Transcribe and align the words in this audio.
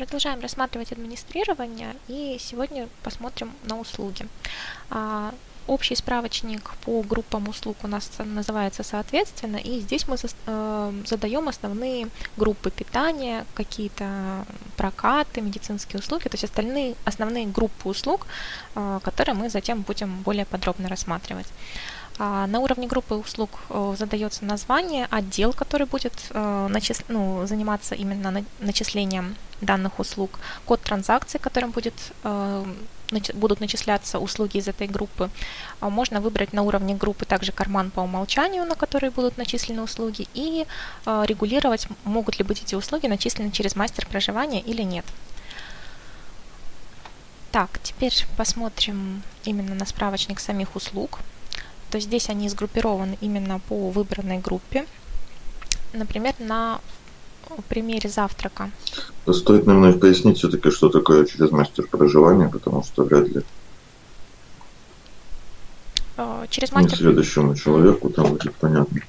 Продолжаем 0.00 0.40
рассматривать 0.40 0.92
администрирование 0.92 1.94
и 2.08 2.38
сегодня 2.40 2.88
посмотрим 3.02 3.52
на 3.64 3.78
услуги. 3.78 4.26
А, 4.88 5.34
общий 5.66 5.94
справочник 5.94 6.70
по 6.86 7.02
группам 7.02 7.48
услуг 7.48 7.76
у 7.82 7.86
нас 7.86 8.10
называется 8.18 8.82
соответственно, 8.82 9.58
и 9.58 9.78
здесь 9.80 10.08
мы 10.08 10.16
э, 10.16 10.92
задаем 11.04 11.50
основные 11.50 12.08
группы 12.38 12.70
питания, 12.70 13.44
какие-то 13.52 14.46
прокаты, 14.78 15.42
медицинские 15.42 16.00
услуги, 16.00 16.22
то 16.22 16.34
есть 16.34 16.44
остальные 16.44 16.94
основные 17.04 17.46
группы 17.46 17.90
услуг, 17.90 18.26
э, 18.76 19.00
которые 19.02 19.34
мы 19.34 19.50
затем 19.50 19.82
будем 19.82 20.22
более 20.22 20.46
подробно 20.46 20.88
рассматривать. 20.88 21.48
А, 22.22 22.46
на 22.46 22.60
уровне 22.60 22.86
группы 22.86 23.14
услуг 23.14 23.48
э, 23.70 23.94
задается 23.98 24.44
название, 24.44 25.08
отдел, 25.10 25.54
который 25.54 25.86
будет 25.86 26.12
э, 26.28 26.66
начис... 26.68 27.02
ну, 27.08 27.46
заниматься 27.46 27.94
именно 27.94 28.44
начислением 28.58 29.36
данных 29.62 29.98
услуг, 29.98 30.38
код 30.66 30.82
транзакции, 30.82 31.38
которым 31.38 31.70
будет, 31.70 31.94
э, 32.24 32.64
будут 33.32 33.60
начисляться 33.60 34.18
услуги 34.18 34.58
из 34.58 34.68
этой 34.68 34.86
группы. 34.86 35.30
А, 35.80 35.88
можно 35.88 36.20
выбрать 36.20 36.52
на 36.52 36.62
уровне 36.62 36.94
группы 36.94 37.24
также 37.24 37.52
карман 37.52 37.90
по 37.90 38.00
умолчанию, 38.00 38.66
на 38.66 38.74
который 38.74 39.08
будут 39.08 39.38
начислены 39.38 39.80
услуги, 39.80 40.28
и 40.34 40.66
регулировать, 41.06 41.88
могут 42.04 42.38
ли 42.38 42.44
быть 42.44 42.62
эти 42.62 42.74
услуги 42.74 43.06
начислены 43.06 43.50
через 43.50 43.76
мастер 43.76 44.06
проживания 44.06 44.60
или 44.60 44.82
нет. 44.82 45.06
Так, 47.50 47.80
теперь 47.82 48.26
посмотрим 48.36 49.22
именно 49.44 49.74
на 49.74 49.86
справочник 49.86 50.38
самих 50.38 50.76
услуг 50.76 51.20
то 51.90 52.00
здесь 52.00 52.30
они 52.30 52.48
сгруппированы 52.48 53.18
именно 53.20 53.60
по 53.68 53.90
выбранной 53.90 54.38
группе. 54.38 54.86
Например, 55.92 56.34
на 56.38 56.80
примере 57.68 58.08
завтрака. 58.08 58.70
Стоит, 59.30 59.66
наверное, 59.66 59.92
пояснить 59.92 60.38
все-таки, 60.38 60.70
что 60.70 60.88
такое 60.88 61.24
через 61.24 61.50
мастер 61.50 61.86
проживания, 61.86 62.48
потому 62.48 62.84
что 62.84 63.04
вряд 63.04 63.28
ли 63.28 63.42
э, 66.16 66.46
через 66.48 66.72
мастер... 66.72 66.96
следующему 66.96 67.56
человеку 67.56 68.10
там 68.10 68.30
будет 68.30 68.54
понятно. 68.54 69.00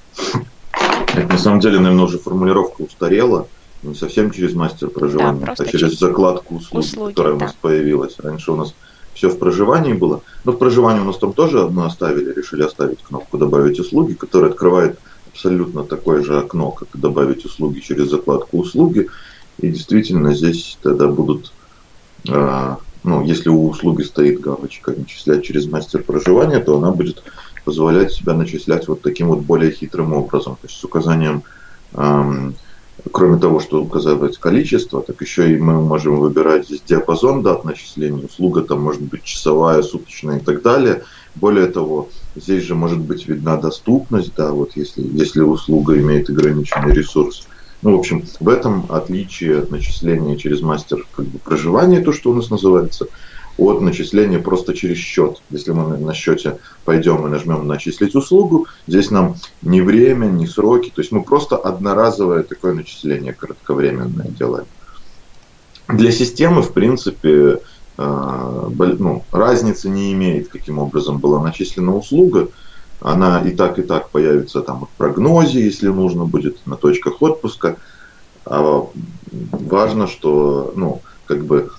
Это 1.13 1.27
на 1.27 1.37
самом 1.37 1.59
деле, 1.59 1.79
наверное, 1.79 2.05
уже 2.05 2.17
формулировка 2.17 2.81
устарела. 2.81 3.47
Не 3.83 3.95
совсем 3.95 4.31
через 4.31 4.53
мастер 4.53 4.89
проживания, 4.89 5.43
да, 5.43 5.53
а 5.53 5.65
через, 5.65 5.71
через 5.71 5.99
закладку 5.99 6.55
услуг, 6.55 6.83
услуги 6.83 7.13
которая 7.13 7.33
да. 7.33 7.37
у 7.37 7.47
нас 7.47 7.55
появилась. 7.59 8.19
Раньше 8.19 8.51
у 8.51 8.55
нас 8.55 8.75
все 9.13 9.29
в 9.29 9.37
проживании 9.37 9.93
было. 9.93 10.21
Но 10.43 10.51
в 10.51 10.57
проживании 10.57 11.01
у 11.01 11.05
нас 11.05 11.17
там 11.17 11.33
тоже 11.33 11.61
одно 11.61 11.85
оставили, 11.85 12.33
решили 12.33 12.63
оставить 12.63 13.03
кнопку 13.03 13.37
«Добавить 13.37 13.79
услуги», 13.79 14.13
которая 14.13 14.51
открывает 14.51 14.99
абсолютно 15.31 15.83
такое 15.83 16.23
же 16.23 16.37
окно, 16.37 16.71
как 16.71 16.89
«Добавить 16.93 17.45
услуги» 17.45 17.79
через 17.79 18.09
закладку 18.09 18.59
«Услуги». 18.59 19.07
И 19.59 19.69
действительно 19.69 20.33
здесь 20.33 20.77
тогда 20.81 21.07
будут, 21.07 21.51
э, 22.27 22.75
ну, 23.03 23.23
если 23.23 23.49
у 23.49 23.67
услуги 23.67 24.03
стоит 24.03 24.39
галочка 24.39 24.93
«Начислять 24.95 25.43
через 25.43 25.67
мастер 25.67 26.03
проживания», 26.03 26.59
то 26.59 26.77
она 26.77 26.91
будет 26.91 27.23
позволять 27.63 28.11
себя 28.11 28.33
начислять 28.33 28.87
вот 28.87 29.01
таким 29.01 29.27
вот 29.27 29.39
более 29.39 29.71
хитрым 29.71 30.13
образом, 30.13 30.55
то 30.55 30.67
есть 30.67 30.79
с 30.79 30.83
указанием 30.83 31.43
э, 31.93 32.51
кроме 33.11 33.39
того, 33.39 33.59
что 33.59 33.81
указывать 33.81 34.37
количество, 34.37 35.01
так 35.01 35.21
еще 35.21 35.53
и 35.53 35.57
мы 35.57 35.81
можем 35.81 36.17
выбирать 36.17 36.65
здесь 36.65 36.81
диапазон 36.85 37.41
дат 37.41 37.65
начисления, 37.65 38.25
услуга 38.25 38.61
там 38.61 38.81
может 38.81 39.01
быть 39.01 39.23
часовая, 39.23 39.81
суточная 39.81 40.37
и 40.37 40.41
так 40.41 40.61
далее. 40.61 41.03
Более 41.35 41.67
того, 41.67 42.09
здесь 42.35 42.63
же 42.63 42.75
может 42.75 42.99
быть 42.99 43.27
видна 43.27 43.57
доступность, 43.57 44.33
да, 44.35 44.51
вот 44.51 44.71
если, 44.75 45.01
если 45.01 45.41
услуга 45.41 45.97
имеет 45.99 46.29
ограниченный 46.29 46.93
ресурс. 46.93 47.47
Ну, 47.81 47.95
в 47.95 47.99
общем, 47.99 48.25
в 48.39 48.47
этом 48.47 48.85
отличие 48.89 49.57
от 49.59 49.71
начисления 49.71 50.35
через 50.35 50.61
мастер 50.61 51.05
как 51.15 51.25
бы, 51.25 51.39
проживания, 51.39 52.01
то, 52.01 52.13
что 52.13 52.29
у 52.29 52.35
нас 52.35 52.49
называется, 52.49 53.07
от 53.61 53.81
начисления 53.81 54.39
просто 54.39 54.73
через 54.73 54.97
счет. 54.97 55.41
Если 55.51 55.71
мы 55.71 55.97
на 55.97 56.13
счете 56.13 56.57
пойдем 56.83 57.27
и 57.27 57.29
нажмем 57.29 57.67
начислить 57.67 58.15
услугу, 58.15 58.65
здесь 58.87 59.11
нам 59.11 59.35
ни 59.61 59.81
время, 59.81 60.25
ни 60.25 60.47
сроки, 60.47 60.91
то 60.93 61.01
есть 61.01 61.11
мы 61.11 61.21
просто 61.21 61.57
одноразовое 61.57 62.41
такое 62.41 62.73
начисление 62.73 63.33
кратковременное 63.33 64.27
делаем. 64.29 64.65
Для 65.87 66.11
системы, 66.11 66.63
в 66.63 66.73
принципе, 66.73 67.59
э, 67.97 68.69
ну, 68.77 69.23
разницы 69.31 69.89
не 69.89 70.11
имеет, 70.13 70.47
каким 70.47 70.79
образом 70.79 71.19
была 71.19 71.39
начислена 71.39 71.95
услуга. 71.95 72.47
Она 72.99 73.41
и 73.41 73.51
так, 73.51 73.77
и 73.77 73.83
так 73.83 74.09
появится 74.09 74.61
там 74.61 74.85
в 74.85 74.97
прогнозе, 74.97 75.63
если 75.63 75.89
нужно 75.89 76.25
будет, 76.25 76.65
на 76.65 76.77
точках 76.77 77.21
отпуска. 77.21 77.77
А 78.45 78.87
важно, 79.51 80.07
что 80.07 80.73
ну, 80.75 81.01
как 81.25 81.45
бы 81.45 81.69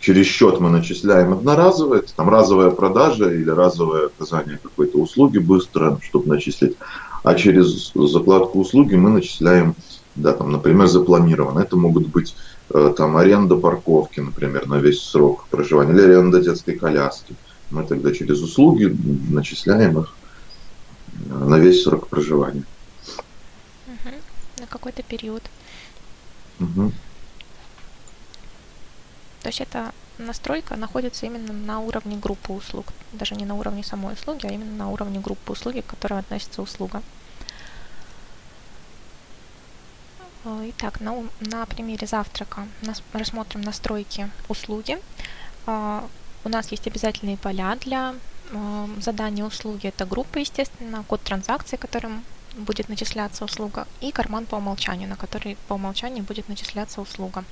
через 0.00 0.26
счет 0.26 0.60
мы 0.60 0.70
начисляем 0.70 1.32
одноразовое, 1.32 2.00
это 2.00 2.14
там 2.14 2.28
разовая 2.28 2.70
продажа 2.70 3.30
или 3.32 3.50
разовое 3.50 4.06
оказание 4.06 4.58
какой-то 4.62 4.98
услуги 4.98 5.38
быстро, 5.38 5.98
чтобы 6.02 6.28
начислить. 6.28 6.76
А 7.24 7.34
через 7.34 7.92
закладку 7.94 8.60
услуги 8.60 8.94
мы 8.94 9.10
начисляем, 9.10 9.74
да, 10.14 10.32
там, 10.32 10.52
например, 10.52 10.86
запланированно. 10.86 11.60
Это 11.60 11.76
могут 11.76 12.06
быть 12.06 12.36
э, 12.70 12.94
там 12.96 13.16
аренда 13.16 13.56
парковки, 13.56 14.20
например, 14.20 14.68
на 14.68 14.76
весь 14.76 15.02
срок 15.02 15.46
проживания, 15.50 15.92
или 15.92 16.02
аренда 16.02 16.40
детской 16.40 16.76
коляски. 16.76 17.34
Мы 17.70 17.84
тогда 17.84 18.14
через 18.14 18.40
услуги 18.40 18.96
начисляем 19.30 19.98
их 19.98 20.14
э, 21.28 21.44
на 21.44 21.58
весь 21.58 21.82
срок 21.82 22.06
проживания. 22.06 22.64
Угу. 23.88 24.14
На 24.60 24.66
какой-то 24.66 25.02
период. 25.02 25.42
Угу. 26.60 26.92
То 29.42 29.48
есть 29.48 29.60
эта 29.60 29.92
настройка 30.18 30.76
находится 30.76 31.26
именно 31.26 31.52
на 31.52 31.80
уровне 31.80 32.16
группы 32.16 32.52
услуг, 32.52 32.92
даже 33.12 33.34
не 33.34 33.44
на 33.44 33.54
уровне 33.54 33.84
самой 33.84 34.14
услуги, 34.14 34.46
а 34.46 34.52
именно 34.52 34.76
на 34.76 34.90
уровне 34.90 35.20
группы 35.20 35.52
услуги, 35.52 35.80
к 35.80 35.86
которой 35.86 36.20
относится 36.20 36.60
услуга. 36.62 37.02
Итак, 40.44 41.00
на, 41.00 41.24
на 41.40 41.66
примере 41.66 42.06
завтрака 42.06 42.68
нас, 42.82 43.02
рассмотрим 43.12 43.60
настройки 43.60 44.30
услуги. 44.48 44.98
Э, 45.66 46.02
у 46.44 46.48
нас 46.48 46.70
есть 46.70 46.86
обязательные 46.86 47.36
поля 47.36 47.76
для 47.76 48.14
э, 48.50 48.86
задания 49.00 49.44
услуги. 49.44 49.88
Это 49.88 50.06
группа, 50.06 50.38
естественно, 50.38 51.04
код 51.06 51.20
транзакции, 51.22 51.76
которым 51.76 52.24
будет 52.56 52.88
начисляться 52.88 53.44
услуга, 53.44 53.86
и 54.00 54.10
карман 54.10 54.46
по 54.46 54.56
умолчанию, 54.56 55.08
на 55.08 55.16
который 55.16 55.56
по 55.68 55.74
умолчанию 55.74 56.24
будет 56.24 56.48
начисляться 56.48 57.00
услуга. 57.00 57.44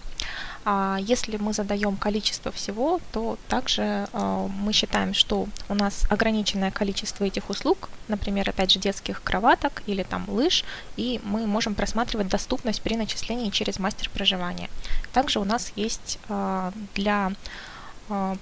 А 0.64 0.98
если 1.00 1.36
мы 1.36 1.52
задаем 1.52 1.96
количество 1.96 2.50
всего, 2.50 3.00
то 3.12 3.38
также 3.48 4.08
а, 4.12 4.48
мы 4.48 4.72
считаем, 4.72 5.14
что 5.14 5.46
у 5.68 5.74
нас 5.74 6.04
ограниченное 6.10 6.70
количество 6.70 7.24
этих 7.24 7.50
услуг, 7.50 7.88
например, 8.08 8.48
опять 8.48 8.72
же 8.72 8.80
детских 8.80 9.22
кроваток 9.22 9.82
или 9.86 10.02
там 10.02 10.24
лыж, 10.28 10.64
и 10.96 11.20
мы 11.24 11.46
можем 11.46 11.74
просматривать 11.74 12.28
доступность 12.28 12.82
при 12.82 12.96
начислении 12.96 13.50
через 13.50 13.78
мастер 13.78 14.10
проживания. 14.10 14.68
Также 15.12 15.38
у 15.38 15.44
нас 15.44 15.72
есть 15.76 16.18
а, 16.28 16.72
для 16.94 17.32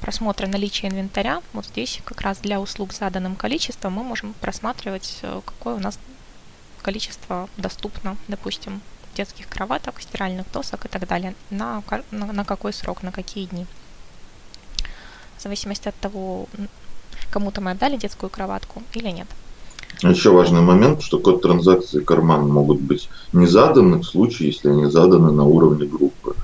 просмотра 0.01 0.47
наличия 0.47 0.89
инвентаря, 0.89 1.41
вот 1.53 1.67
здесь 1.67 2.01
как 2.05 2.21
раз 2.21 2.39
для 2.39 2.61
услуг 2.61 2.93
заданным 2.93 3.35
количеством 3.35 3.95
мы 3.95 4.05
можем 4.05 4.35
просматривать, 4.35 5.19
э, 5.23 5.41
какое 5.45 5.77
у 5.77 5.79
нас 5.79 5.99
количество 6.85 7.49
доступно, 7.57 8.17
допустим, 8.29 8.83
детских 9.17 9.49
кроваток, 9.49 10.01
стиральных 10.01 10.47
досок 10.53 10.85
и 10.85 10.89
так 10.89 11.09
далее, 11.09 11.35
на, 11.51 11.83
на, 12.11 12.33
на 12.33 12.45
какой 12.45 12.73
срок, 12.73 13.03
на 13.03 13.11
какие 13.11 13.47
дни. 13.47 13.67
В 15.39 15.43
зависимости 15.43 15.89
от 15.89 15.95
того, 15.97 16.47
кому-то 17.31 17.61
мы 17.61 17.71
отдали 17.71 17.97
детскую 17.97 18.29
кроватку 18.29 18.83
или 18.93 19.09
нет. 19.09 19.27
Еще 20.03 20.31
важный 20.31 20.61
момент, 20.61 21.03
что 21.03 21.19
код 21.19 21.41
транзакции 21.41 22.01
карман 22.01 22.49
могут 22.49 22.81
быть 22.81 23.09
не 23.33 23.47
заданы 23.47 23.99
в 23.99 24.05
случае, 24.05 24.49
если 24.49 24.69
они 24.69 24.91
заданы 24.91 25.33
на 25.33 25.45
уровне 25.45 25.87
группы. 25.87 26.35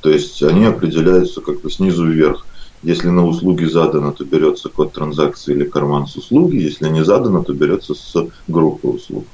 То 0.00 0.10
есть 0.10 0.42
они 0.42 0.64
определяются 0.64 1.40
как 1.40 1.60
бы 1.60 1.70
снизу 1.70 2.06
вверх. 2.06 2.46
Если 2.82 3.08
на 3.08 3.26
услуги 3.26 3.64
задано, 3.64 4.12
то 4.12 4.24
берется 4.24 4.68
код 4.68 4.92
транзакции 4.92 5.54
или 5.54 5.64
карман 5.64 6.06
с 6.06 6.16
услуги. 6.16 6.56
Если 6.56 6.88
не 6.88 7.04
задано, 7.04 7.42
то 7.42 7.52
берется 7.52 7.94
с 7.94 8.26
группы 8.48 8.88
услуг. 8.88 9.26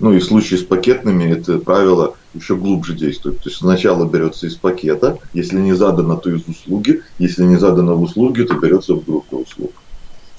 Ну 0.00 0.12
и 0.12 0.18
в 0.18 0.24
случае 0.24 0.58
с 0.60 0.64
пакетными 0.64 1.24
это 1.24 1.58
правило 1.58 2.16
еще 2.34 2.56
глубже 2.56 2.94
действует. 2.94 3.40
То 3.40 3.48
есть 3.48 3.58
сначала 3.58 4.04
берется 4.04 4.46
из 4.46 4.54
пакета, 4.54 5.18
если 5.32 5.58
не 5.58 5.72
задано, 5.72 6.16
то 6.16 6.30
из 6.30 6.46
услуги, 6.46 7.02
если 7.18 7.44
не 7.44 7.56
задано 7.56 7.96
в 7.96 8.02
услуге, 8.02 8.44
то 8.44 8.54
берется 8.54 8.94
в 8.94 9.04
группу 9.04 9.38
услуг. 9.38 9.72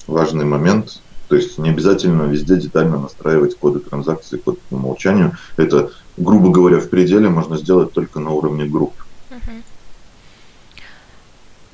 Важный 0.06 0.44
момент. 0.44 1.02
То 1.28 1.36
есть 1.36 1.58
не 1.58 1.70
обязательно 1.70 2.22
везде 2.22 2.56
детально 2.56 2.98
настраивать 2.98 3.56
коды 3.56 3.78
транзакции, 3.78 4.38
код 4.38 4.58
по 4.62 4.74
умолчанию. 4.74 5.36
Это, 5.56 5.90
грубо 6.16 6.50
говоря, 6.50 6.80
в 6.80 6.88
пределе 6.88 7.28
можно 7.28 7.56
сделать 7.56 7.92
только 7.92 8.18
на 8.18 8.30
уровне 8.30 8.64
групп. 8.64 8.94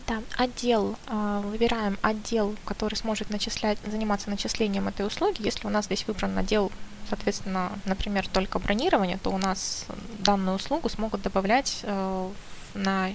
Да, 0.06 0.22
отдел, 0.36 0.96
а, 1.08 1.40
выбираем 1.40 1.98
отдел, 2.00 2.54
который 2.64 2.94
сможет 2.94 3.30
начислять, 3.30 3.78
заниматься 3.84 4.30
начислением 4.30 4.86
этой 4.86 5.04
услуги. 5.04 5.42
Если 5.42 5.66
у 5.66 5.70
нас 5.70 5.86
здесь 5.86 6.06
выбран 6.06 6.38
отдел 6.38 6.70
соответственно, 7.08 7.72
например, 7.84 8.26
только 8.28 8.58
бронирование, 8.58 9.18
то 9.18 9.30
у 9.30 9.38
нас 9.38 9.86
данную 10.18 10.56
услугу 10.56 10.88
смогут 10.88 11.22
добавлять 11.22 11.80
э, 11.82 12.30
на 12.74 13.10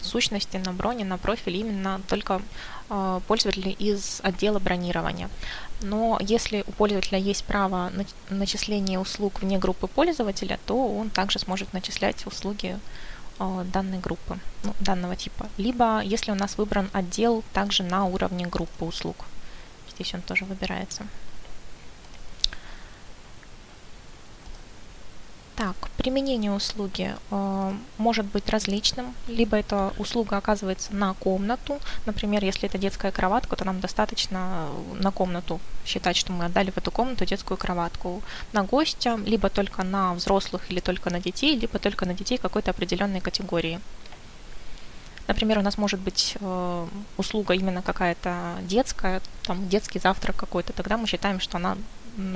сущности, 0.00 0.56
на 0.56 0.72
броне, 0.72 1.04
на 1.04 1.18
профиль 1.18 1.56
именно 1.56 2.00
только 2.08 2.40
э, 2.88 3.20
пользователи 3.26 3.70
из 3.70 4.20
отдела 4.22 4.58
бронирования. 4.58 5.28
Но 5.82 6.18
если 6.20 6.64
у 6.66 6.72
пользователя 6.72 7.18
есть 7.18 7.44
право 7.44 7.90
на 7.90 8.04
начисления 8.28 8.98
услуг 8.98 9.40
вне 9.40 9.58
группы 9.58 9.86
пользователя, 9.86 10.58
то 10.66 10.94
он 10.94 11.10
также 11.10 11.38
сможет 11.38 11.72
начислять 11.72 12.26
услуги 12.26 12.78
данной 13.72 13.98
группы, 13.98 14.38
ну, 14.64 14.74
данного 14.80 15.16
типа. 15.16 15.48
Либо 15.56 16.00
если 16.00 16.32
у 16.32 16.34
нас 16.34 16.58
выбран 16.58 16.90
отдел 16.92 17.42
также 17.52 17.82
на 17.82 18.04
уровне 18.04 18.46
группы 18.46 18.84
услуг. 18.84 19.24
Здесь 19.94 20.14
он 20.14 20.22
тоже 20.22 20.44
выбирается. 20.44 21.04
Так, 25.60 25.76
применение 25.98 26.50
услуги 26.50 27.14
э, 27.30 27.72
может 27.98 28.24
быть 28.24 28.48
различным. 28.48 29.14
Либо 29.28 29.58
эта 29.58 29.92
услуга 29.98 30.38
оказывается 30.38 30.94
на 30.94 31.12
комнату. 31.12 31.78
Например, 32.06 32.42
если 32.42 32.66
это 32.66 32.78
детская 32.78 33.12
кроватка, 33.12 33.56
то 33.56 33.66
нам 33.66 33.78
достаточно 33.78 34.68
на 34.94 35.10
комнату 35.10 35.60
считать, 35.84 36.16
что 36.16 36.32
мы 36.32 36.46
отдали 36.46 36.70
в 36.70 36.78
эту 36.78 36.90
комнату 36.90 37.26
детскую 37.26 37.58
кроватку. 37.58 38.22
На 38.54 38.62
гостя, 38.62 39.20
либо 39.26 39.50
только 39.50 39.82
на 39.82 40.14
взрослых, 40.14 40.62
или 40.70 40.80
только 40.80 41.10
на 41.10 41.20
детей, 41.20 41.54
либо 41.58 41.78
только 41.78 42.06
на 42.06 42.14
детей 42.14 42.38
какой-то 42.38 42.70
определенной 42.70 43.20
категории. 43.20 43.80
Например, 45.28 45.58
у 45.58 45.62
нас 45.62 45.76
может 45.76 46.00
быть 46.00 46.38
э, 46.40 46.86
услуга 47.18 47.52
именно 47.52 47.82
какая-то 47.82 48.54
детская, 48.62 49.20
там 49.42 49.68
детский 49.68 49.98
завтрак 49.98 50.36
какой-то, 50.36 50.72
тогда 50.72 50.96
мы 50.96 51.06
считаем, 51.06 51.38
что 51.38 51.58
она 51.58 51.76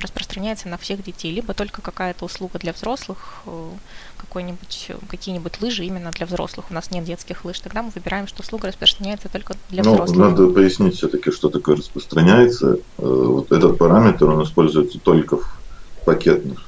распространяется 0.01 0.69
на 0.69 0.79
всех 0.79 1.03
детей, 1.03 1.33
либо 1.33 1.55
только 1.55 1.83
какая-то 1.83 2.25
услуга 2.25 2.59
для 2.59 2.73
взрослых, 2.73 3.43
э, 3.47 3.71
какой-нибудь, 4.17 4.91
какие-нибудь 5.09 5.61
лыжи 5.61 5.85
именно 5.85 6.11
для 6.11 6.27
взрослых. 6.27 6.67
У 6.71 6.75
нас 6.75 6.91
нет 6.91 7.05
детских 7.05 7.45
лыж, 7.45 7.61
тогда 7.61 7.83
мы 7.83 7.91
выбираем, 7.95 8.27
что 8.27 8.43
услуга 8.43 8.69
распространяется 8.69 9.29
только 9.29 9.55
для 9.71 9.83
ну, 9.83 9.95
взрослых. 9.95 10.19
Надо 10.19 10.49
пояснить 10.49 10.97
все-таки, 10.97 11.31
что 11.31 11.49
такое 11.49 11.77
распространяется. 11.77 12.75
Э, 12.75 12.79
вот 12.99 13.53
этот 13.53 13.79
параметр, 13.79 14.27
он 14.27 14.43
используется 14.43 14.99
только 14.99 15.39
в 15.39 15.59
пакетных. 16.05 16.65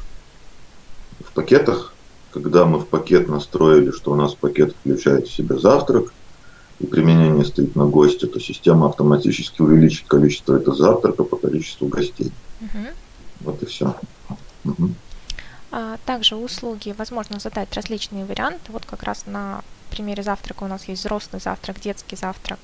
В 1.24 1.32
пакетах, 1.32 1.94
когда 2.32 2.64
мы 2.64 2.78
в 2.78 2.86
пакет 2.86 3.28
настроили, 3.28 3.90
что 3.90 4.12
у 4.12 4.14
нас 4.14 4.34
пакет 4.34 4.74
включает 4.80 5.28
в 5.28 5.32
себя 5.32 5.58
завтрак, 5.58 6.12
и 6.78 6.86
применение 6.86 7.44
стоит 7.44 7.74
на 7.74 7.86
госте, 7.86 8.26
то 8.26 8.38
система 8.38 8.88
автоматически 8.88 9.62
увеличит 9.62 10.06
количество 10.06 10.56
этого 10.56 10.76
завтрака 10.76 11.24
по 11.24 11.36
количеству 11.36 11.88
гостей. 11.88 12.32
Угу. 12.60 12.86
Вот 13.40 13.62
и 13.62 13.66
все. 13.66 13.94
Угу. 14.64 14.94
А, 15.72 15.98
также 16.06 16.36
услуги 16.36 16.94
возможно 16.96 17.38
задать 17.38 17.74
различные 17.74 18.24
варианты. 18.24 18.72
Вот 18.72 18.86
как 18.86 19.02
раз 19.02 19.26
на 19.26 19.62
примере 19.90 20.22
завтрака 20.22 20.64
у 20.64 20.66
нас 20.66 20.88
есть 20.88 21.02
взрослый 21.02 21.40
завтрак, 21.40 21.80
детский 21.80 22.16
завтрак, 22.16 22.58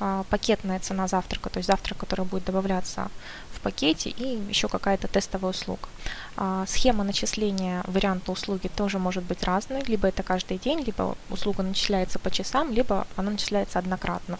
а, 0.00 0.24
пакетная 0.30 0.78
цена 0.78 1.08
завтрака, 1.08 1.50
то 1.50 1.58
есть 1.58 1.66
завтрак, 1.66 1.98
который 1.98 2.24
будет 2.24 2.44
добавляться 2.44 3.10
в 3.52 3.60
пакете, 3.60 4.10
и 4.10 4.38
еще 4.48 4.68
какая-то 4.68 5.08
тестовая 5.08 5.50
услуга. 5.50 5.88
А, 6.36 6.64
схема 6.66 7.04
начисления 7.04 7.82
варианта 7.86 8.32
услуги 8.32 8.68
тоже 8.68 8.98
может 8.98 9.24
быть 9.24 9.42
разной, 9.44 9.82
либо 9.84 10.08
это 10.08 10.22
каждый 10.22 10.58
день, 10.58 10.80
либо 10.82 11.16
услуга 11.30 11.62
начисляется 11.62 12.18
по 12.18 12.30
часам, 12.30 12.72
либо 12.72 13.06
она 13.16 13.32
начисляется 13.32 13.78
однократно 13.78 14.38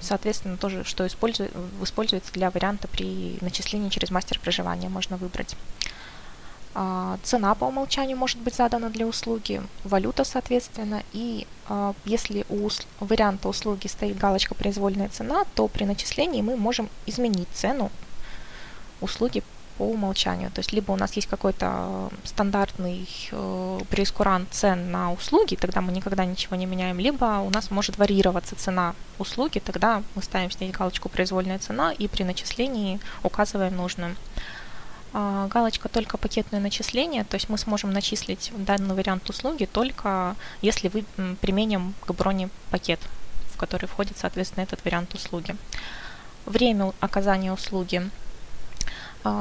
соответственно, 0.00 0.56
тоже, 0.56 0.84
что 0.84 1.06
использует, 1.06 1.52
используется 1.82 2.32
для 2.32 2.50
варианта 2.50 2.88
при 2.88 3.38
начислении 3.40 3.88
через 3.88 4.10
мастер 4.10 4.38
проживания, 4.38 4.88
можно 4.88 5.16
выбрать. 5.16 5.56
А, 6.74 7.18
цена 7.22 7.54
по 7.54 7.64
умолчанию 7.64 8.16
может 8.16 8.38
быть 8.38 8.54
задана 8.54 8.90
для 8.90 9.06
услуги, 9.06 9.62
валюта, 9.84 10.24
соответственно, 10.24 11.02
и 11.12 11.46
а, 11.66 11.94
если 12.04 12.46
у 12.48 12.68
варианта 13.00 13.48
услуги 13.48 13.86
стоит 13.86 14.16
галочка 14.16 14.54
«Произвольная 14.54 15.08
цена», 15.08 15.44
то 15.54 15.66
при 15.66 15.84
начислении 15.84 16.42
мы 16.42 16.56
можем 16.56 16.88
изменить 17.06 17.48
цену 17.52 17.90
услуги 19.00 19.42
по 19.78 19.84
умолчанию. 19.84 20.50
То 20.50 20.58
есть 20.58 20.72
либо 20.72 20.90
у 20.90 20.96
нас 20.96 21.12
есть 21.14 21.28
какой-то 21.28 22.10
стандартный 22.24 23.08
э, 23.30 23.80
прескурант 23.88 24.48
цен 24.50 24.90
на 24.90 25.12
услуги, 25.12 25.54
тогда 25.54 25.80
мы 25.80 25.92
никогда 25.92 26.24
ничего 26.24 26.56
не 26.56 26.66
меняем, 26.66 26.98
либо 26.98 27.38
у 27.46 27.50
нас 27.50 27.70
может 27.70 27.96
варьироваться 27.96 28.56
цена 28.56 28.94
услуги, 29.18 29.60
тогда 29.60 30.02
мы 30.16 30.22
ставим 30.22 30.50
здесь 30.50 30.72
галочку 30.72 31.08
«Произвольная 31.08 31.58
цена» 31.58 31.92
и 31.92 32.08
при 32.08 32.24
начислении 32.24 32.98
указываем 33.22 33.76
нужную. 33.76 34.16
А, 35.14 35.46
галочка 35.46 35.88
только 35.88 36.18
пакетное 36.18 36.60
начисление, 36.60 37.24
то 37.24 37.36
есть 37.36 37.48
мы 37.48 37.56
сможем 37.56 37.92
начислить 37.92 38.52
данный 38.56 38.94
вариант 38.94 39.30
услуги 39.30 39.64
только 39.64 40.36
если 40.60 40.88
вы 40.88 41.04
применим 41.40 41.94
к 42.04 42.12
броне 42.12 42.50
пакет, 42.70 43.00
в 43.54 43.56
который 43.56 43.86
входит, 43.86 44.18
соответственно, 44.18 44.64
этот 44.64 44.84
вариант 44.84 45.14
услуги. 45.14 45.56
Время 46.46 46.92
оказания 47.00 47.52
услуги 47.52 48.10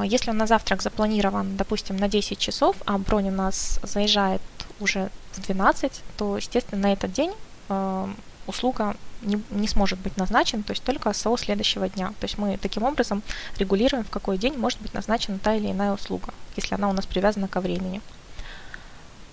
если 0.06 0.32
он 0.32 0.38
на 0.38 0.48
завтрак 0.48 0.82
запланирован, 0.82 1.56
допустим, 1.58 1.98
на 1.98 2.08
10 2.08 2.40
часов, 2.40 2.76
а 2.86 2.98
бронь 2.98 3.30
у 3.30 3.32
нас 3.32 3.80
заезжает 3.84 4.42
уже 4.80 5.10
в 5.34 5.42
12, 5.42 6.04
то, 6.18 6.38
естественно, 6.38 6.82
на 6.82 6.94
этот 6.94 7.12
день 7.12 7.32
а, 7.70 8.10
услуга 8.48 8.96
не, 9.22 9.42
не 9.50 9.68
сможет 9.68 10.00
быть 10.00 10.18
назначена, 10.18 10.64
то 10.64 10.72
есть 10.72 10.84
только 10.84 11.12
со 11.14 11.36
следующего 11.38 11.90
дня. 11.90 12.10
То 12.20 12.26
есть 12.26 12.38
мы 12.38 12.58
таким 12.58 12.84
образом 12.84 13.24
регулируем, 13.58 14.04
в 14.04 14.10
какой 14.10 14.38
день 14.38 14.58
может 14.58 14.82
быть 14.82 14.94
назначена 14.94 15.40
та 15.40 15.56
или 15.56 15.72
иная 15.72 15.94
услуга, 15.94 16.34
если 16.56 16.76
она 16.76 16.90
у 16.90 16.94
нас 16.94 17.06
привязана 17.06 17.48
ко 17.48 17.62
времени. 17.62 18.02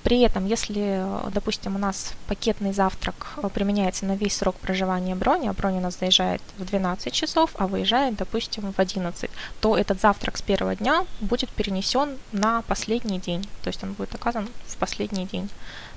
При 0.05 0.21
этом, 0.21 0.47
если, 0.47 1.03
допустим, 1.33 1.77
у 1.77 1.79
нас 1.79 2.13
пакетный 2.29 2.75
завтрак 2.75 3.33
э, 3.39 3.49
применяется 3.49 4.05
на 4.05 4.17
весь 4.17 4.37
срок 4.37 4.55
проживания 4.57 5.15
брони, 5.15 5.49
а 5.49 5.55
бронь 5.55 5.79
у 5.79 5.81
нас 5.81 5.99
заезжает 5.99 6.43
в 6.59 6.65
12 6.67 7.11
часов, 7.11 7.53
а 7.57 7.67
выезжает, 7.67 8.15
допустим, 8.17 8.71
в 8.71 8.79
11, 8.79 9.31
то 9.61 9.79
этот 9.79 10.03
завтрак 10.03 10.37
с 10.37 10.43
первого 10.43 10.77
дня 10.77 11.07
будет 11.21 11.49
перенесен 11.49 12.19
на 12.33 12.61
последний 12.63 13.19
день. 13.19 13.49
То 13.63 13.69
есть 13.69 13.83
он 13.83 13.95
будет 13.95 14.15
оказан 14.15 14.47
в 14.67 14.77
последний 14.77 15.25
день, 15.25 15.49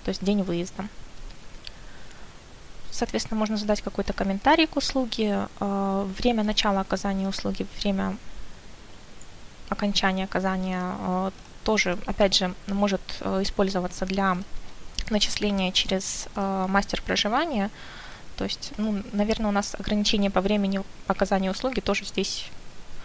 то 0.06 0.10
есть 0.10 0.24
день 0.24 0.42
выезда. 0.42 0.88
Соответственно, 2.90 3.38
можно 3.38 3.58
задать 3.58 3.82
какой-то 3.82 4.14
комментарий 4.14 4.68
к 4.68 4.78
услуге, 4.78 5.50
э, 5.60 6.08
время 6.18 6.46
начала 6.46 6.80
оказания 6.80 7.28
услуги, 7.28 7.68
время 7.82 8.16
окончания 9.68 10.24
оказания 10.24 10.82
э, 10.98 11.32
тоже, 11.68 11.98
опять 12.06 12.34
же, 12.34 12.54
может 12.68 13.02
э, 13.20 13.44
использоваться 13.44 14.06
для 14.06 14.38
начисления 15.10 15.74
через 15.74 16.30
э, 16.34 16.66
мастер 16.70 17.02
проживания. 17.06 17.70
То 18.38 18.46
есть, 18.46 18.72
ну, 18.78 19.04
наверное, 19.12 19.50
у 19.50 19.52
нас 19.52 19.76
ограничение 19.78 20.32
по 20.32 20.40
времени 20.40 20.80
оказания 21.08 21.52
услуги 21.52 21.82
тоже 21.82 22.06
здесь 22.06 22.46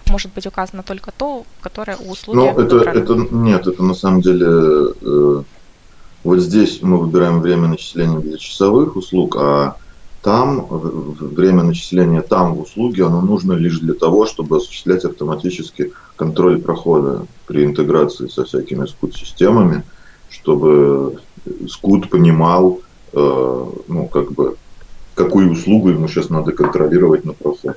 может 0.06 0.32
быть 0.32 0.46
указано 0.46 0.84
только 0.84 1.10
то, 1.10 1.44
которое 1.60 1.96
у 1.96 2.12
услуги. 2.12 2.36
Ну, 2.36 2.60
это, 2.60 2.88
это 2.88 3.14
нет, 3.32 3.66
это 3.66 3.82
на 3.82 3.94
самом 3.94 4.20
деле 4.20 4.46
э, 4.46 5.42
вот 6.22 6.38
здесь 6.38 6.82
мы 6.82 6.98
выбираем 6.98 7.40
время 7.40 7.66
начисления 7.66 8.20
для 8.20 8.38
часовых 8.38 8.94
услуг, 8.94 9.34
а 9.40 9.74
там 10.22 10.66
время 10.68 11.64
начисления 11.64 12.22
там 12.22 12.54
в 12.54 12.60
услуге, 12.60 13.06
оно 13.06 13.20
нужно 13.20 13.54
лишь 13.54 13.80
для 13.80 13.94
того, 13.94 14.24
чтобы 14.26 14.58
осуществлять 14.58 15.04
автоматически 15.04 15.92
контроль 16.14 16.62
прохода 16.62 17.26
при 17.46 17.64
интеграции 17.64 18.28
со 18.28 18.44
всякими 18.44 18.86
скут-системами, 18.86 19.82
чтобы 20.30 21.18
скут 21.68 22.08
понимал, 22.08 22.80
э, 23.12 23.70
ну, 23.88 24.06
как 24.06 24.30
бы, 24.32 24.56
какую 25.16 25.50
услугу 25.50 25.90
ему 25.90 26.06
сейчас 26.06 26.30
надо 26.30 26.52
контролировать 26.52 27.24
на 27.24 27.32
проход. 27.32 27.76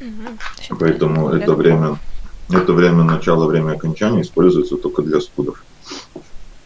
Угу. 0.00 0.76
Поэтому 0.78 1.30
это 1.30 1.54
время, 1.54 1.98
это 2.50 2.74
время 2.74 3.02
начала, 3.02 3.46
время 3.46 3.72
окончания 3.72 4.20
используется 4.20 4.76
только 4.76 5.00
для 5.00 5.22
скудов. 5.22 5.64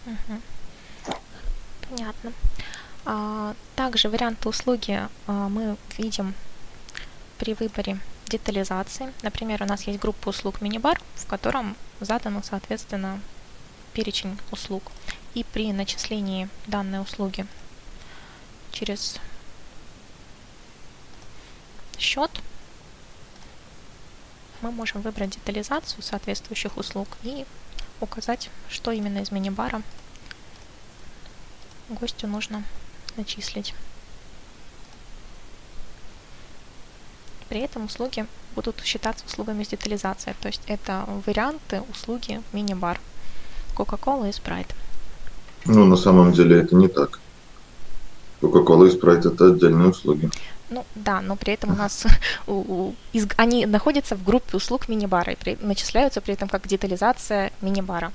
Угу. 0.05 1.15
Понятно. 1.91 2.33
А, 3.11 3.55
также 3.75 4.11
варианты 4.11 4.51
услуги 4.51 5.01
а, 5.27 5.49
мы 5.49 5.79
видим 5.97 6.35
при 7.39 7.55
выборе 7.55 7.99
детализации. 8.27 9.15
Например, 9.23 9.63
у 9.63 9.65
нас 9.65 9.85
есть 9.85 9.99
группа 9.99 10.29
услуг 10.29 10.61
мини-бар, 10.61 11.01
в 11.15 11.27
котором 11.27 11.75
задано, 12.01 12.43
соответственно, 12.43 13.23
перечень 13.95 14.39
услуг. 14.51 14.83
И 15.33 15.43
при 15.43 15.73
начислении 15.73 16.51
данной 16.67 17.01
услуги 17.01 17.47
через 18.73 19.17
счет 21.97 22.31
мы 24.61 24.71
можем 24.71 25.01
выбрать 25.01 25.31
детализацию 25.31 26.03
соответствующих 26.03 26.77
услуг 26.77 27.09
и 27.23 27.47
указать, 28.03 28.51
что 28.69 28.91
именно 28.91 29.21
из 29.21 29.31
мини-бара 29.31 29.81
гостю 31.89 32.27
нужно 32.27 32.65
начислить. 33.17 33.75
При 37.49 37.61
этом 37.61 37.87
услуги 37.87 38.27
будут 38.55 38.83
считаться 38.85 39.25
услугами 39.27 39.65
с 39.65 39.69
детализацией, 39.69 40.37
то 40.41 40.49
есть 40.49 40.63
это 40.67 41.05
варианты 41.27 41.83
услуги 41.91 42.43
мини-бар, 42.53 43.01
Coca-Cola 43.75 44.29
и 44.29 44.33
Sprite. 44.33 44.75
Ну, 45.65 45.87
на 45.87 45.97
самом 45.97 46.33
деле 46.33 46.61
это 46.61 46.77
не 46.77 46.89
так. 46.89 47.21
Coca-Cola 48.43 48.89
и 48.89 48.99
Sprite 48.99 49.33
это 49.33 49.47
отдельные 49.47 49.89
услуги. 49.89 50.31
Ну 50.71 50.85
да, 50.95 51.21
но 51.21 51.37
при 51.37 51.55
этом 51.55 51.73
у 51.73 51.77
нас 51.77 52.05
у, 52.47 52.53
у, 52.53 52.95
из, 53.13 53.27
они 53.37 53.67
находятся 53.67 54.17
в 54.17 54.25
группе 54.25 54.57
услуг 54.57 54.89
мини-бара 54.89 55.33
и 55.33 55.37
при, 55.37 55.57
начисляются 55.61 56.21
при 56.21 56.35
этом 56.35 56.49
как 56.49 56.67
детализация 56.67 57.53
мини-бара. 57.63 58.13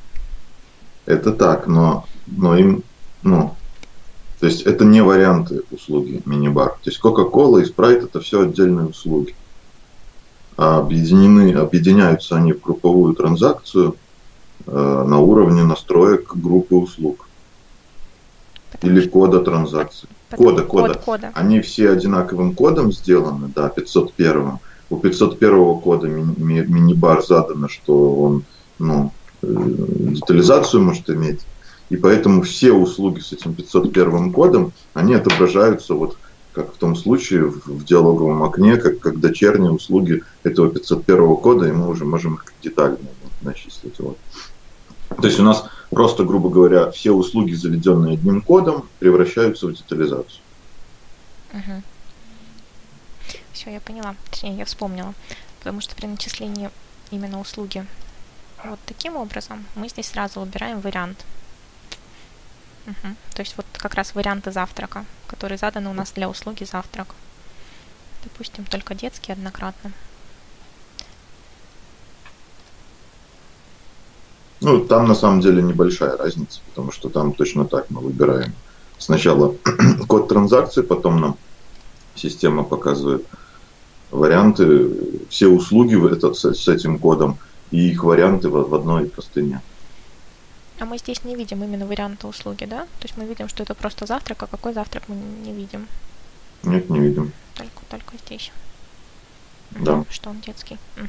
Это 1.06 1.34
так, 1.34 1.68
но, 1.68 2.06
но 2.28 2.58
им, 2.58 2.84
ну, 3.24 3.56
то 4.44 4.48
есть 4.48 4.64
это 4.64 4.84
не 4.84 5.02
варианты 5.02 5.62
услуги 5.72 6.22
мини-бар. 6.26 6.72
То 6.72 6.90
есть 6.90 7.00
Coca-Cola 7.02 7.62
и 7.62 7.66
Sprite 7.66 8.04
это 8.04 8.20
все 8.20 8.42
отдельные 8.42 8.88
услуги. 8.88 9.34
А 10.58 10.80
объединены, 10.80 11.54
объединяются 11.54 12.36
они 12.36 12.52
в 12.52 12.60
групповую 12.60 13.14
транзакцию 13.16 13.96
э, 14.68 15.04
на 15.08 15.20
уровне 15.20 15.64
настроек 15.64 16.36
группы 16.36 16.76
услуг. 16.76 17.26
Потому 18.74 18.92
Или 18.98 19.08
кода 19.08 19.40
транзакции. 19.40 20.10
Кода, 20.30 20.64
кода. 20.64 20.94
Код 20.96 21.04
кода. 21.04 21.32
Они 21.36 21.62
все 21.62 21.92
одинаковым 21.92 22.54
кодом 22.54 22.92
сделаны, 22.92 23.50
да, 23.56 23.70
501. 23.70 24.60
У 24.90 24.98
501 24.98 25.80
кода 25.80 26.10
ми- 26.10 26.36
ми- 26.36 26.66
мини-бар 26.68 27.24
задано, 27.24 27.70
что 27.70 28.14
он 28.14 28.44
ну, 28.78 29.14
э, 29.42 29.48
детализацию 29.48 30.84
может 30.84 31.10
иметь. 31.10 31.40
И 31.90 31.98
поэтому 31.98 32.42
все 32.42 32.72
услуги 32.72 33.20
с 33.20 33.34
этим 33.34 33.54
501 33.54 34.32
кодом, 34.34 34.74
они 34.94 35.14
отображаются 35.14 35.94
вот 35.94 36.18
как 36.54 36.74
в 36.74 36.78
том 36.78 36.96
случае 36.96 37.46
в, 37.46 37.84
диалоговом 37.84 38.44
окне, 38.44 38.78
как, 38.78 39.00
как 39.00 39.20
дочерние 39.20 39.72
услуги 39.72 40.24
этого 40.44 40.70
501 40.70 41.36
кода, 41.38 41.68
и 41.68 41.72
мы 41.72 41.90
уже 41.90 42.06
можем 42.06 42.36
их 42.36 42.46
детально 42.62 43.00
начислить. 43.42 44.00
Вот. 44.00 44.18
То 45.20 45.28
есть 45.28 45.40
у 45.40 45.44
нас 45.44 45.66
просто, 45.90 46.24
грубо 46.24 46.50
говоря, 46.50 46.92
все 46.92 47.12
услуги, 47.12 47.54
заведенные 47.54 48.14
одним 48.14 48.42
кодом, 48.42 48.86
превращаются 49.00 49.68
в 49.68 49.74
детализацию. 49.74 50.42
Угу. 51.54 51.84
Все, 53.52 53.72
я 53.72 53.80
поняла. 53.80 54.16
Точнее, 54.30 54.58
я 54.58 54.66
вспомнила. 54.66 55.14
Потому 55.60 55.82
что 55.82 55.96
при 55.96 56.08
начислении 56.08 56.70
именно 57.12 57.40
услуги 57.40 57.86
вот 58.66 58.80
таким 58.86 59.16
образом 59.16 59.66
мы 59.76 59.90
здесь 59.90 60.08
сразу 60.08 60.40
выбираем 60.40 60.82
вариант. 60.82 61.26
Угу. 62.86 63.16
То 63.36 63.42
есть 63.42 63.56
вот 63.58 63.66
как 63.74 63.94
раз 63.94 64.16
варианты 64.16 64.52
завтрака, 64.52 65.06
которые 65.28 65.58
заданы 65.58 65.90
у 65.90 65.94
нас 65.94 66.12
для 66.12 66.30
услуги 66.30 66.64
завтрак. 66.64 67.08
Допустим, 68.24 68.66
только 68.66 68.96
детский 68.96 69.32
однократно. 69.32 69.92
Ну, 74.62 74.86
там 74.86 75.08
на 75.08 75.16
самом 75.16 75.42
деле 75.42 75.62
небольшая 75.62 76.16
разница, 76.16 76.62
потому 76.70 76.94
что 76.94 77.10
там 77.10 77.34
точно 77.34 77.66
так 77.66 77.90
мы 77.90 78.00
выбираем 78.00 78.54
сначала 78.98 79.56
код 80.08 80.30
транзакции, 80.30 80.82
потом 80.82 81.20
нам 81.20 81.36
система 82.16 82.64
показывает 82.64 83.26
варианты, 84.12 84.90
все 85.30 85.48
услуги 85.48 85.96
этот, 86.12 86.38
с 86.38 86.68
этим 86.68 86.98
кодом 86.98 87.38
и 87.72 87.90
их 87.90 88.04
варианты 88.04 88.50
в, 88.50 88.70
в 88.70 88.76
одной 88.76 89.06
простыне. 89.06 89.62
А 90.84 90.86
мы 90.86 90.98
здесь 90.98 91.24
не 91.24 91.34
видим 91.38 91.64
именно 91.64 91.86
варианта 91.86 92.28
услуги, 92.28 92.66
да? 92.66 92.82
То 93.00 93.04
есть 93.04 93.16
мы 93.16 93.24
видим, 93.24 93.48
что 93.48 93.64
это 93.64 93.74
просто 93.74 94.06
завтрак, 94.06 94.44
а 94.44 94.48
какой 94.48 94.74
завтрак 94.74 95.04
мы 95.08 95.16
не 95.16 95.54
видим? 95.54 95.88
Нет, 96.64 96.90
не 96.90 97.00
видим. 97.00 97.32
Только, 97.56 97.86
только 97.88 98.18
здесь. 98.18 98.52
Да. 99.72 100.04
Что 100.10 100.32
он 100.32 100.42
детский. 100.42 100.78
Угу. 100.98 101.08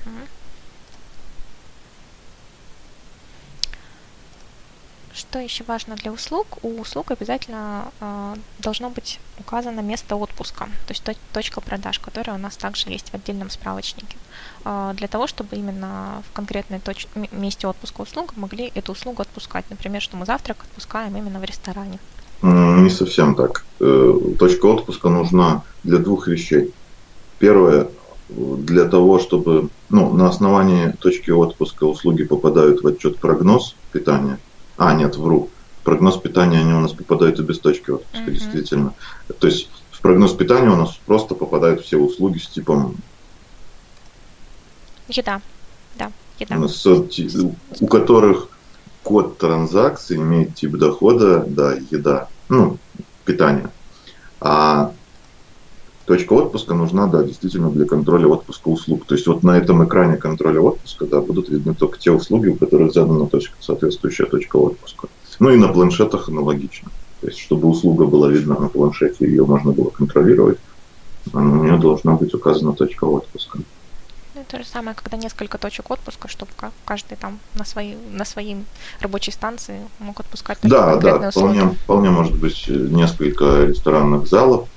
Что 5.14 5.38
еще 5.38 5.62
важно 5.68 5.94
для 5.94 6.10
услуг? 6.10 6.58
У 6.62 6.80
услуг 6.80 7.12
обязательно 7.12 7.92
э, 8.00 8.34
должно 8.58 8.90
быть 8.90 9.20
указано 9.38 9.78
место 9.78 10.16
отпуска, 10.16 10.64
то 10.64 10.92
есть 10.92 11.04
точка 11.32 11.60
продаж, 11.60 12.00
которая 12.00 12.36
у 12.36 12.40
нас 12.40 12.56
также 12.56 12.90
есть 12.90 13.10
в 13.10 13.14
отдельном 13.14 13.48
справочнике. 13.48 14.16
Э, 14.64 14.92
для 14.96 15.06
того, 15.06 15.28
чтобы 15.28 15.54
именно 15.54 16.20
в 16.28 16.32
конкретной 16.32 16.78
точ- 16.78 17.06
месте 17.30 17.68
отпуска 17.68 18.00
услуг 18.00 18.36
могли 18.36 18.72
эту 18.74 18.90
услугу 18.90 19.22
отпускать. 19.22 19.64
Например, 19.70 20.02
что 20.02 20.16
мы 20.16 20.26
завтрак 20.26 20.64
отпускаем 20.64 21.16
именно 21.16 21.38
в 21.38 21.44
ресторане. 21.44 22.00
Не 22.42 22.90
совсем 22.90 23.36
так. 23.36 23.64
Э, 23.78 24.18
точка 24.36 24.66
отпуска 24.66 25.10
нужна 25.10 25.62
для 25.84 25.98
двух 25.98 26.26
вещей. 26.26 26.74
Первое, 27.38 27.86
для 28.28 28.88
того, 28.88 29.20
чтобы 29.20 29.68
ну, 29.90 30.12
на 30.12 30.28
основании 30.28 30.90
точки 30.98 31.30
отпуска 31.30 31.84
услуги 31.84 32.24
попадают 32.24 32.82
в 32.82 32.86
отчет 32.88 33.20
прогноз 33.20 33.76
питания– 33.92 34.40
а, 34.76 34.94
нет, 34.94 35.16
вру. 35.16 35.50
Прогноз 35.82 36.16
питания, 36.16 36.60
они 36.60 36.72
у 36.72 36.80
нас 36.80 36.92
попадают 36.92 37.38
и 37.38 37.42
без 37.42 37.58
точки 37.58 37.90
отпуска, 37.90 38.24
uh-huh. 38.24 38.32
действительно. 38.32 38.94
То 39.38 39.46
есть 39.46 39.68
в 39.90 40.00
прогноз 40.00 40.32
питания 40.32 40.70
у 40.70 40.76
нас 40.76 40.98
просто 41.06 41.34
попадают 41.34 41.82
все 41.82 41.98
услуги 41.98 42.38
с 42.38 42.48
типом... 42.48 42.96
Еда, 45.08 45.42
да, 45.96 46.10
еда. 46.38 46.56
У, 46.56 46.60
нас, 46.60 46.86
у 46.86 47.86
которых 47.86 48.48
код 49.02 49.36
транзакции 49.36 50.16
имеет 50.16 50.54
тип 50.54 50.72
дохода, 50.72 51.44
да, 51.46 51.74
еда, 51.90 52.28
ну, 52.48 52.78
питание. 53.26 53.68
А 54.40 54.92
точка 56.06 56.34
отпуска 56.34 56.74
нужна, 56.74 57.06
да, 57.06 57.22
действительно 57.22 57.70
для 57.70 57.86
контроля 57.86 58.26
отпуска 58.26 58.68
услуг. 58.68 59.06
То 59.06 59.14
есть 59.14 59.26
вот 59.26 59.42
на 59.42 59.56
этом 59.56 59.84
экране 59.84 60.16
контроля 60.16 60.60
отпуска, 60.60 61.06
да, 61.06 61.20
будут 61.20 61.48
видны 61.48 61.74
только 61.74 61.98
те 61.98 62.10
услуги, 62.10 62.48
у 62.48 62.56
которых 62.56 62.92
задана 62.92 63.26
точка, 63.26 63.54
соответствующая 63.60 64.26
точка 64.26 64.56
отпуска. 64.56 65.08
Ну 65.40 65.50
и 65.50 65.56
на 65.56 65.68
планшетах 65.68 66.28
аналогично. 66.28 66.90
То 67.20 67.28
есть, 67.28 67.40
чтобы 67.40 67.68
услуга 67.68 68.04
была 68.04 68.28
видна 68.28 68.58
на 68.58 68.68
планшете, 68.68 69.26
ее 69.26 69.46
можно 69.46 69.72
было 69.72 69.88
контролировать, 69.90 70.58
у 71.32 71.40
нее 71.40 71.78
должна 71.78 72.14
быть 72.14 72.34
указана 72.34 72.74
точка 72.74 73.04
отпуска. 73.04 73.58
Ну, 74.34 74.44
то 74.48 74.58
же 74.58 74.66
самое, 74.66 74.94
когда 74.94 75.16
несколько 75.16 75.58
точек 75.58 75.90
отпуска, 75.90 76.28
чтобы 76.28 76.50
каждый 76.84 77.16
там 77.16 77.38
на 77.54 77.64
своей, 77.64 77.96
на 78.12 78.24
своей 78.24 78.56
рабочей 79.00 79.30
станции 79.30 79.80
мог 80.00 80.20
отпускать 80.20 80.58
Да, 80.62 80.96
да, 80.96 81.30
вполне, 81.30 81.68
вполне 81.68 82.10
может 82.10 82.34
быть 82.34 82.66
несколько 82.68 83.64
ресторанных 83.64 84.26
залов, 84.26 84.68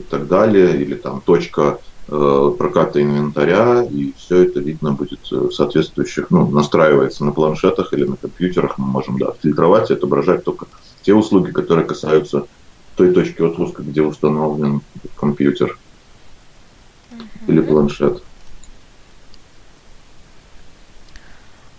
и 0.00 0.02
так 0.02 0.26
далее, 0.26 0.80
или 0.80 0.94
там 0.94 1.20
точка 1.20 1.78
э, 2.08 2.54
проката 2.58 3.02
инвентаря, 3.02 3.82
и 3.82 4.12
все 4.16 4.44
это 4.44 4.60
видно 4.60 4.92
будет 4.92 5.30
в 5.30 5.52
соответствующих, 5.52 6.30
ну, 6.30 6.48
настраивается 6.50 7.24
на 7.24 7.32
планшетах 7.32 7.92
или 7.92 8.04
на 8.04 8.16
компьютерах, 8.16 8.78
мы 8.78 8.86
можем, 8.86 9.18
да, 9.18 9.32
фильтровать 9.42 9.90
и 9.90 9.94
отображать 9.94 10.44
только 10.44 10.66
те 11.02 11.14
услуги, 11.14 11.50
которые 11.52 11.86
касаются 11.86 12.46
той 12.96 13.12
точки 13.12 13.42
отпуска, 13.42 13.82
где 13.82 14.02
установлен 14.02 14.82
компьютер 15.16 15.78
mm-hmm. 17.10 17.48
или 17.48 17.60
планшет. 17.60 18.22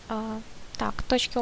А, 0.10 0.40
так, 0.78 1.04
точки 1.04 1.40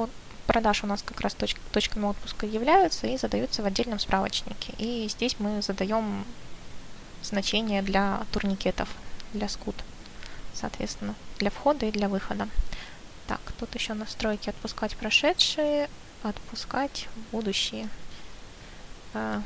продаж 0.47 0.83
у 0.83 0.87
нас 0.87 1.03
как 1.03 1.21
раз 1.21 1.35
точ- 1.39 1.57
точками 1.71 2.05
отпуска 2.05 2.47
являются 2.47 3.05
и 3.05 3.17
задаются 3.17 3.61
в 3.61 3.65
отдельном 3.65 3.99
справочнике. 3.99 4.73
И 4.79 5.07
здесь 5.07 5.35
мы 5.39 5.61
задаем 5.61 6.25
значение 7.23 7.81
для 7.81 8.23
турникетов, 8.31 8.89
для 9.33 9.49
скут, 9.49 9.75
соответственно, 10.53 11.15
для 11.39 11.49
входа 11.49 11.85
и 11.85 11.91
для 11.91 12.09
выхода. 12.09 12.47
Так, 13.27 13.39
тут 13.59 13.75
еще 13.75 13.93
настройки 13.93 14.49
отпускать 14.49 14.95
прошедшие, 14.95 15.89
отпускать 16.23 17.07
будущие. 17.31 17.89
А, 19.13 19.41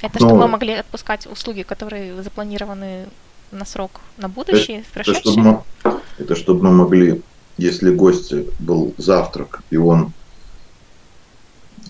это 0.00 0.18
чтобы 0.18 0.36
мы 0.36 0.48
могли 0.48 0.74
отпускать 0.74 1.26
услуги, 1.26 1.62
которые 1.62 2.22
запланированы 2.22 3.08
на 3.50 3.64
срок 3.64 4.00
на 4.16 4.28
будущее, 4.28 4.80
это, 4.80 4.90
прошедшие? 4.92 5.20
Это 5.20 5.30
чтобы, 5.32 5.62
мы, 5.84 6.00
это 6.18 6.36
чтобы 6.36 6.64
мы 6.64 6.72
могли, 6.72 7.22
если 7.56 7.94
гости 7.94 8.46
был 8.58 8.94
завтрак, 8.96 9.62
и 9.70 9.76
он 9.76 10.12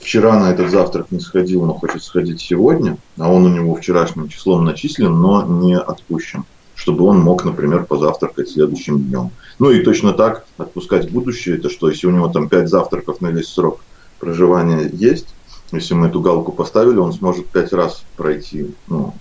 вчера 0.02 0.38
на 0.38 0.50
этот 0.50 0.70
завтрак 0.70 1.10
не 1.10 1.20
сходил, 1.20 1.64
но 1.64 1.74
хочет 1.74 2.02
сходить 2.02 2.40
сегодня, 2.40 2.98
а 3.18 3.30
он 3.30 3.46
у 3.46 3.48
него 3.48 3.74
вчерашним 3.74 4.28
числом 4.28 4.64
начислен, 4.64 5.20
но 5.20 5.42
не 5.42 5.78
отпущен, 5.78 6.44
чтобы 6.74 7.04
он 7.04 7.20
мог, 7.20 7.44
например, 7.44 7.84
позавтракать 7.84 8.50
следующим 8.50 9.00
днем. 9.00 9.30
Ну 9.58 9.70
и 9.70 9.82
точно 9.82 10.12
так 10.12 10.44
отпускать 10.58 11.10
будущее, 11.10 11.56
это 11.56 11.70
что, 11.70 11.88
если 11.88 12.06
у 12.06 12.10
него 12.10 12.28
там 12.28 12.48
5 12.48 12.68
завтраков 12.68 13.20
на 13.20 13.28
весь 13.28 13.48
срок 13.48 13.84
проживания 14.18 14.90
есть, 14.92 15.28
если 15.70 15.94
мы 15.94 16.08
эту 16.08 16.20
галку 16.20 16.52
поставили, 16.52 16.98
он 16.98 17.12
сможет 17.12 17.46
5 17.48 17.72
раз 17.72 18.02
пройти, 18.16 18.74
ну, 18.88 19.14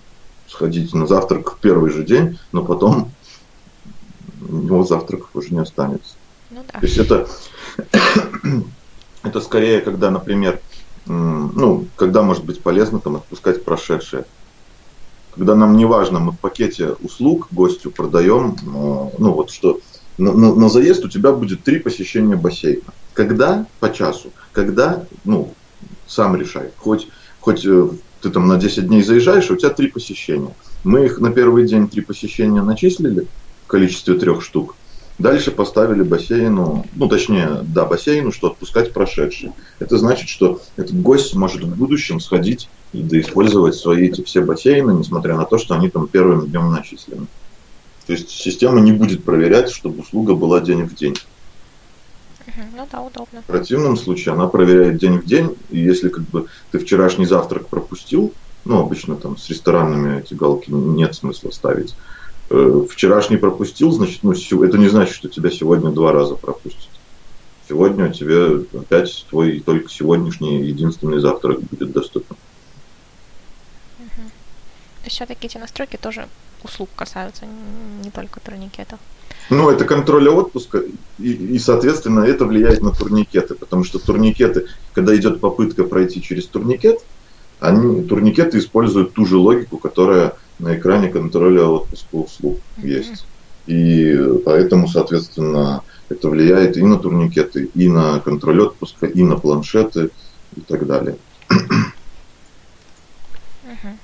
сходить 0.47 0.93
на 0.93 1.07
завтрак 1.07 1.53
в 1.53 1.59
первый 1.59 1.91
же 1.91 2.03
день, 2.03 2.37
но 2.51 2.63
потом 2.63 3.11
у 4.49 4.55
него 4.55 4.83
завтраков 4.83 5.29
уже 5.33 5.53
не 5.53 5.59
останется. 5.59 6.15
Ну, 6.49 6.61
да. 6.73 6.79
То 6.79 6.85
есть 6.85 6.97
это, 6.97 7.27
это 9.23 9.41
скорее, 9.41 9.81
когда, 9.81 10.11
например, 10.11 10.59
ну, 11.05 11.87
когда 11.95 12.21
может 12.21 12.45
быть 12.45 12.61
полезно 12.61 12.99
там 12.99 13.15
отпускать 13.17 13.63
прошедшее. 13.63 14.25
Когда 15.35 15.55
нам 15.55 15.77
не 15.77 15.85
важно, 15.85 16.19
мы 16.19 16.31
в 16.33 16.39
пакете 16.39 16.95
услуг 17.01 17.47
гостю 17.51 17.89
продаем, 17.89 18.57
ну 18.65 19.31
вот 19.31 19.49
что 19.49 19.79
на, 20.17 20.33
на, 20.33 20.69
заезд 20.69 21.05
у 21.05 21.09
тебя 21.09 21.31
будет 21.31 21.63
три 21.63 21.79
посещения 21.79 22.35
бассейна. 22.35 22.93
Когда 23.13 23.65
по 23.79 23.91
часу, 23.91 24.31
когда, 24.51 25.05
ну, 25.23 25.53
сам 26.05 26.35
решай. 26.35 26.69
Хоть, 26.77 27.07
хоть 27.39 27.65
э, 27.65 27.89
ты 28.21 28.29
там 28.29 28.47
на 28.47 28.57
10 28.57 28.87
дней 28.87 29.01
заезжаешь, 29.01 29.49
у 29.49 29.55
тебя 29.55 29.69
три 29.69 29.87
посещения. 29.87 30.53
Мы 30.83 31.05
их 31.05 31.19
на 31.19 31.31
первый 31.31 31.65
день 31.65 31.87
три 31.87 32.01
посещения 32.01 32.61
начислили 32.61 33.27
в 33.65 33.67
количестве 33.67 34.15
трех 34.15 34.43
штук. 34.43 34.75
Дальше 35.21 35.51
поставили 35.51 36.01
бассейну, 36.01 36.83
ну 36.95 37.07
точнее, 37.07 37.59
да, 37.61 37.85
бассейну, 37.85 38.31
что 38.31 38.47
отпускать 38.47 38.91
прошедшие. 38.91 39.53
Это 39.77 39.99
значит, 39.99 40.27
что 40.27 40.59
этот 40.77 40.99
гость 40.99 41.35
может 41.35 41.61
в 41.61 41.75
будущем 41.75 42.19
сходить 42.19 42.69
и 42.91 43.03
доиспользовать 43.03 43.75
свои 43.75 44.07
эти 44.07 44.23
все 44.23 44.41
бассейны, 44.41 44.91
несмотря 44.91 45.37
на 45.37 45.45
то, 45.45 45.59
что 45.59 45.75
они 45.75 45.91
там 45.91 46.07
первым 46.07 46.47
днем 46.47 46.71
начислены. 46.71 47.27
То 48.07 48.13
есть 48.13 48.31
система 48.31 48.79
не 48.79 48.93
будет 48.93 49.23
проверять, 49.23 49.69
чтобы 49.69 49.99
услуга 49.99 50.33
была 50.33 50.59
день 50.59 50.85
в 50.85 50.95
день. 50.95 51.15
Ну 52.75 52.87
да, 52.91 53.01
удобно. 53.01 53.43
В 53.43 53.45
противном 53.45 53.97
случае 53.97 54.33
она 54.33 54.47
проверяет 54.47 54.97
день 54.97 55.19
в 55.19 55.25
день, 55.25 55.55
и 55.69 55.79
если 55.79 56.09
как 56.09 56.23
бы 56.29 56.47
ты 56.71 56.79
вчерашний 56.79 57.27
завтрак 57.27 57.67
пропустил, 57.67 58.33
ну 58.65 58.79
обычно 58.79 59.15
там 59.17 59.37
с 59.37 59.47
ресторанами 59.49 60.21
эти 60.21 60.33
галки 60.33 60.71
нет 60.71 61.13
смысла 61.13 61.51
ставить, 61.51 61.95
вчерашний 62.89 63.37
пропустил, 63.37 63.91
значит, 63.91 64.23
ну 64.23 64.31
это 64.31 64.77
не 64.77 64.87
значит, 64.87 65.15
что 65.15 65.29
тебя 65.29 65.49
сегодня 65.49 65.91
два 65.91 66.11
раза 66.11 66.35
пропустят. 66.35 66.89
Сегодня 67.67 68.09
у 68.09 68.11
тебя 68.11 68.61
опять 68.77 69.25
твой 69.29 69.59
только 69.61 69.89
сегодняшний 69.89 70.61
единственный 70.63 71.19
завтрак 71.19 71.61
будет 71.61 71.91
доступен. 71.91 72.35
Угу. 73.99 74.07
То 74.17 75.05
есть 75.05 75.15
все-таки 75.15 75.47
эти 75.47 75.57
настройки 75.57 75.97
тоже 75.97 76.27
услуг 76.63 76.89
касаются, 76.95 77.45
не 78.03 78.11
только 78.11 78.39
турникетов. 78.39 78.99
Ну, 79.49 79.69
это 79.69 79.85
контроль 79.85 80.29
отпуска, 80.29 80.83
и, 81.17 81.31
и, 81.31 81.59
соответственно, 81.59 82.21
это 82.21 82.45
влияет 82.45 82.81
на 82.81 82.91
турникеты, 82.91 83.55
потому 83.55 83.83
что 83.83 83.99
турникеты, 83.99 84.67
когда 84.93 85.15
идет 85.15 85.39
попытка 85.39 85.83
пройти 85.83 86.21
через 86.21 86.45
турникет, 86.45 86.99
они, 87.59 88.03
турникеты 88.03 88.59
используют 88.59 89.13
ту 89.13 89.25
же 89.25 89.37
логику, 89.37 89.77
которая 89.77 90.35
на 90.61 90.77
экране 90.77 91.09
контроля 91.09 91.65
отпуска 91.65 92.15
услуг 92.15 92.59
mm-hmm. 92.77 92.87
есть. 92.87 93.25
И 93.67 94.17
поэтому, 94.45 94.87
соответственно, 94.87 95.83
это 96.09 96.29
влияет 96.29 96.77
и 96.77 96.83
на 96.83 96.97
турникеты, 96.97 97.65
и 97.73 97.87
на 97.87 98.19
контроль 98.19 98.61
отпуска, 98.61 99.05
и 99.05 99.23
на 99.23 99.37
планшеты 99.37 100.09
и 100.55 100.61
так 100.61 100.85
далее. 100.85 101.17
Угу. 103.63 103.97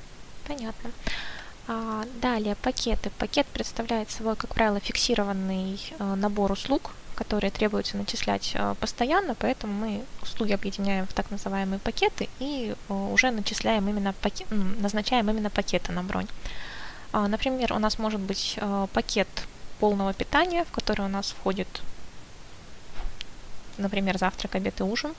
Понятно. 0.48 0.92
А, 1.68 2.06
далее 2.22 2.56
пакеты. 2.62 3.12
Пакет 3.18 3.46
представляет 3.48 4.10
собой, 4.10 4.36
как 4.36 4.54
правило, 4.54 4.80
фиксированный 4.80 5.80
э, 6.00 6.16
набор 6.16 6.54
услуг, 6.54 6.92
которые 7.18 7.52
требуется 7.52 7.98
начислять 7.98 8.52
э, 8.54 8.76
постоянно, 8.80 9.36
поэтому 9.36 9.74
мы 9.74 10.04
услуги 10.22 10.54
объединяем 10.54 11.06
в 11.06 11.14
так 11.14 11.32
называемые 11.32 11.80
пакеты 11.80 12.30
и 12.40 12.76
э, 12.90 12.94
уже 12.94 13.32
начисляем 13.32 13.90
именно 13.90 14.14
пакет, 14.14 14.48
назначаем 14.52 15.30
именно 15.30 15.50
пакеты 15.50 15.92
на 15.92 16.04
бронь. 16.04 16.28
А, 17.12 17.28
например, 17.28 17.74
у 17.74 17.80
нас 17.80 18.00
может 18.00 18.20
быть 18.20 18.60
пакет 18.94 19.28
полного 19.80 20.14
питания, 20.14 20.64
в 20.64 20.72
который 20.72 21.06
у 21.06 21.10
нас 21.10 21.32
входит, 21.32 21.82
например, 23.78 24.18
завтрак, 24.18 24.56
обед 24.56 24.80
и 24.80 24.84
ужин 24.84 25.14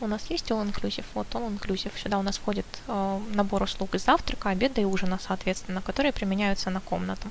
у 0.00 0.06
нас 0.06 0.30
есть 0.30 0.50
All 0.50 0.66
Inclusive, 0.66 1.04
вот 1.14 1.26
All 1.32 1.46
Inclusive. 1.48 1.92
Сюда 2.02 2.18
у 2.18 2.22
нас 2.22 2.38
входит 2.38 2.66
э, 2.88 3.20
набор 3.34 3.62
услуг 3.62 3.94
из 3.94 4.04
завтрака, 4.04 4.48
обеда 4.48 4.80
и 4.80 4.84
ужина, 4.84 5.18
соответственно, 5.20 5.82
которые 5.82 6.12
применяются 6.12 6.70
на 6.70 6.80
комнату. 6.80 7.28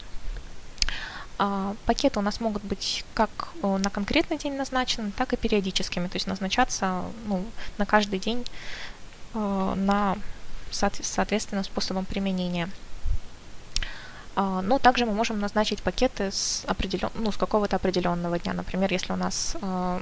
А, 1.41 1.74
пакеты 1.86 2.19
у 2.19 2.22
нас 2.22 2.41
могут 2.41 2.63
быть 2.63 3.05
как 3.13 3.29
э, 3.63 3.77
на 3.77 3.89
конкретный 3.89 4.38
день 4.38 4.58
назначены, 4.58 5.12
так 5.12 5.31
и 5.31 5.38
периодическими, 5.38 6.08
то 6.08 6.17
есть 6.17 6.27
назначаться 6.27 7.03
ну, 7.27 7.46
на 7.77 7.86
каждый 7.86 8.19
день 8.19 8.46
э, 9.34 9.74
на 9.77 10.17
соответственно 10.69 11.64
способом 11.64 12.03
применения. 12.03 12.70
А, 14.35 14.61
но 14.61 14.79
также 14.79 15.05
мы 15.05 15.14
можем 15.14 15.40
назначить 15.40 15.81
пакеты 15.81 16.29
с, 16.29 16.66
определен... 16.68 17.09
ну, 17.16 17.31
с 17.31 17.37
какого-то 17.37 17.77
определенного 17.77 18.37
дня. 18.37 18.51
Например, 18.51 18.92
если 18.92 19.14
у 19.14 19.16
нас 19.16 19.55
э, 19.61 20.01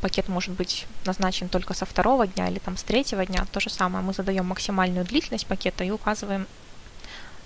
пакет 0.00 0.28
может 0.28 0.54
быть 0.54 0.86
назначен 1.04 1.50
только 1.50 1.74
со 1.74 1.84
второго 1.84 2.26
дня 2.26 2.48
или 2.48 2.58
там 2.58 2.78
с 2.78 2.84
третьего 2.84 3.26
дня, 3.26 3.44
то 3.52 3.60
же 3.60 3.68
самое. 3.68 4.02
Мы 4.02 4.14
задаем 4.14 4.46
максимальную 4.46 5.04
длительность 5.04 5.46
пакета 5.46 5.84
и 5.84 5.90
указываем, 5.90 6.46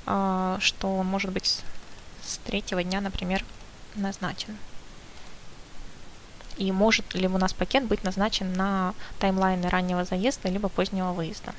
что 0.04 0.96
он 0.96 1.06
может 1.06 1.32
быть 1.32 1.62
с 2.28 2.38
третьего 2.38 2.82
дня, 2.84 3.00
например, 3.00 3.44
назначен. 3.94 4.56
И 6.56 6.72
может 6.72 7.14
ли 7.14 7.28
у 7.28 7.38
нас 7.38 7.52
пакет 7.52 7.84
быть 7.84 8.02
назначен 8.02 8.52
на 8.52 8.94
таймлайны 9.20 9.68
раннего 9.68 10.04
заезда 10.04 10.48
либо 10.48 10.68
позднего 10.68 11.12
выезда. 11.12 11.54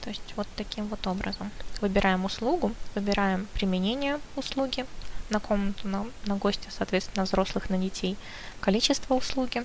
То 0.00 0.10
есть 0.10 0.34
вот 0.36 0.46
таким 0.56 0.86
вот 0.86 1.06
образом. 1.06 1.50
Выбираем 1.80 2.24
услугу, 2.24 2.72
выбираем 2.94 3.46
применение 3.54 4.20
услуги 4.36 4.86
на 5.30 5.40
комнату, 5.40 5.88
на, 5.88 6.06
на 6.26 6.36
гостя, 6.36 6.68
соответственно, 6.70 7.24
взрослых, 7.24 7.70
на 7.70 7.78
детей, 7.78 8.16
количество 8.60 9.14
услуги, 9.14 9.64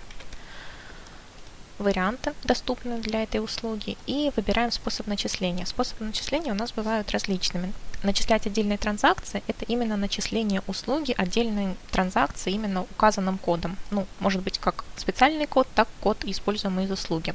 варианты, 1.80 2.34
доступные 2.44 3.00
для 3.00 3.24
этой 3.24 3.44
услуги, 3.44 3.98
и 4.06 4.32
выбираем 4.36 4.72
способ 4.72 5.08
начисления. 5.08 5.66
Способы 5.66 6.06
начисления 6.06 6.52
у 6.52 6.56
нас 6.56 6.72
бывают 6.72 7.12
различными. 7.12 7.74
Начислять 8.04 8.46
отдельные 8.46 8.78
транзакции– 8.78 9.44
это 9.48 9.66
именно 9.66 9.98
начисление 9.98 10.62
услуги 10.68 11.16
отдельной 11.18 11.76
транзакции 11.92 12.54
именно 12.54 12.84
указанным 12.84 13.40
кодом. 13.40 13.76
Ну, 13.90 14.06
может 14.20 14.44
быть, 14.44 14.60
как 14.60 14.86
специальный 14.98 15.48
код, 15.48 15.68
так 15.74 15.88
код, 16.02 16.24
используемый 16.24 16.86
из 16.86 16.92
услуги. 16.92 17.34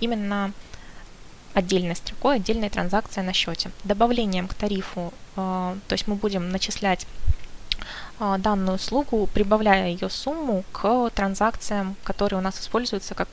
Именно 0.00 0.52
отдельной 1.52 1.96
строкой, 1.96 2.36
отдельная 2.36 2.70
транзакция 2.70 3.22
на 3.22 3.32
счете. 3.32 3.70
Добавлением 3.84 4.48
к 4.48 4.54
тарифу, 4.54 5.12
э, 5.36 5.76
то 5.86 5.92
есть 5.92 6.06
мы 6.06 6.14
будем 6.14 6.50
начислять 6.50 7.06
э, 8.20 8.36
данную 8.38 8.76
услугу, 8.76 9.28
прибавляя 9.34 9.88
ее 9.88 10.08
сумму 10.08 10.64
к 10.72 11.10
транзакциям, 11.10 11.96
которые 12.02 12.38
у 12.38 12.42
нас 12.42 12.58
используются 12.60 13.14
как 13.14 13.28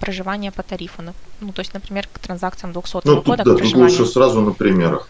проживания 0.00 0.52
по 0.52 0.62
тарифу. 0.62 1.02
Ну, 1.40 1.52
то 1.52 1.60
есть, 1.60 1.74
например, 1.74 2.08
к 2.12 2.18
транзакциям 2.18 2.72
200 2.72 3.00
ну, 3.04 3.22
года. 3.22 3.44
Да, 3.44 3.54
тут 3.54 3.74
лучше 3.74 4.06
сразу 4.06 4.40
на 4.40 4.52
примерах. 4.52 5.08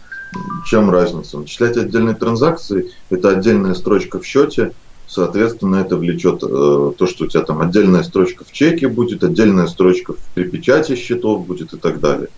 Чем 0.66 0.90
разница? 0.90 1.38
Начислять 1.38 1.76
отдельные 1.76 2.14
транзакции– 2.14 2.90
это 3.10 3.30
отдельная 3.30 3.74
строчка 3.74 4.18
в 4.18 4.26
счете, 4.26 4.72
соответственно, 5.06 5.76
это 5.76 5.96
влечет 5.96 6.42
э, 6.42 6.92
то, 6.98 7.06
что 7.06 7.24
у 7.24 7.26
тебя 7.28 7.42
там 7.42 7.60
отдельная 7.60 8.02
строчка 8.02 8.44
в 8.44 8.52
чеке 8.52 8.88
будет, 8.88 9.22
отдельная 9.22 9.66
строчка 9.68 10.14
при 10.34 10.44
печати 10.44 10.96
счетов 10.96 11.46
будет 11.46 11.72
и 11.72 11.76
так 11.76 12.00
далее. 12.00 12.28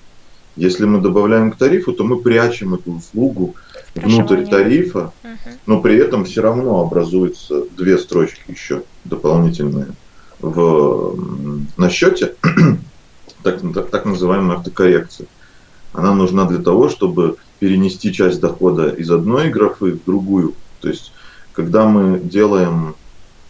Если 0.55 0.85
мы 0.85 1.01
добавляем 1.01 1.51
к 1.53 1.57
тарифу, 1.57 1.93
то 1.93 2.05
мы 2.05 2.21
прячем 2.21 2.75
эту 2.75 2.93
услугу 2.93 3.55
внутрь 3.95 4.45
тарифа, 4.45 5.13
угу. 5.23 5.51
но 5.67 5.81
при 5.81 5.97
этом 5.97 6.25
все 6.25 6.43
равно 6.43 6.81
образуются 6.81 7.63
две 7.77 7.97
строчки 7.97 8.43
еще 8.49 8.83
дополнительные 9.05 9.87
в, 10.41 11.17
на 11.77 11.91
счете, 11.91 12.35
так, 13.43 13.61
так, 13.75 13.91
так 13.91 14.05
называемая 14.05 14.59
автокоррекция. 14.59 15.27
Она 15.93 16.15
нужна 16.15 16.45
для 16.45 16.59
того, 16.59 16.89
чтобы 16.89 17.37
перенести 17.59 18.13
часть 18.13 18.41
дохода 18.41 18.89
из 18.89 19.11
одной 19.11 19.51
графы 19.51 19.93
в 19.93 20.05
другую. 20.05 20.55
То 20.81 20.89
есть, 20.89 21.13
когда 21.53 21.87
мы 21.87 22.21
делаем 22.21 22.95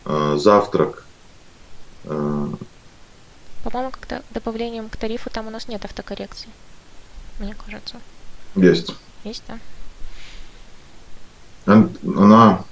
э, 0.05 0.37
завтрак... 0.39 1.05
Э, 2.05 2.49
По-моему, 3.65 3.91
когда 3.91 4.23
добавлением 4.31 4.89
к 4.89 4.97
тарифу 4.97 5.31
там 5.31 5.49
у 5.49 5.51
нас 5.51 5.69
нет 5.69 5.85
автокоррекции, 5.85 6.49
мне 7.39 7.55
кажется. 7.55 7.97
Есть. 8.55 8.95
Есть, 9.25 9.43
да? 9.47 9.59
Она 11.67 12.65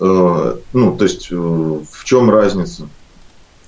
ну, 0.00 0.96
то 0.96 1.04
есть 1.04 1.28
э, 1.30 1.36
в 1.36 2.04
чем 2.04 2.30
разница 2.30 2.88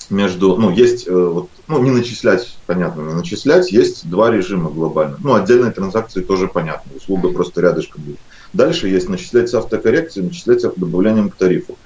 между, 0.09 0.57
ну, 0.57 0.71
есть, 0.71 1.07
э, 1.07 1.15
вот, 1.15 1.51
ну, 1.69 1.83
не 1.83 1.91
начислять, 1.91 2.57
понятно, 2.67 3.03
не 3.03 3.15
начислять, 3.15 3.71
есть 3.71 4.09
два 4.09 4.31
режима 4.31 4.71
глобально. 4.71 5.19
Ну, 5.21 5.35
отдельные 5.35 5.73
транзакции 5.73 6.23
тоже 6.23 6.49
понятно, 6.49 6.93
услуга 6.97 7.29
просто 7.29 7.61
рядышком 7.61 8.03
будет. 8.03 8.19
Дальше 8.53 8.89
есть 8.89 9.09
начислять 9.09 9.51
с 9.51 9.55
автокоррекцией, 9.55 10.27
начислять 10.27 10.63
с 10.63 10.73
добавлением 10.75 11.31
к 11.31 11.37
тарифу. 11.37 11.77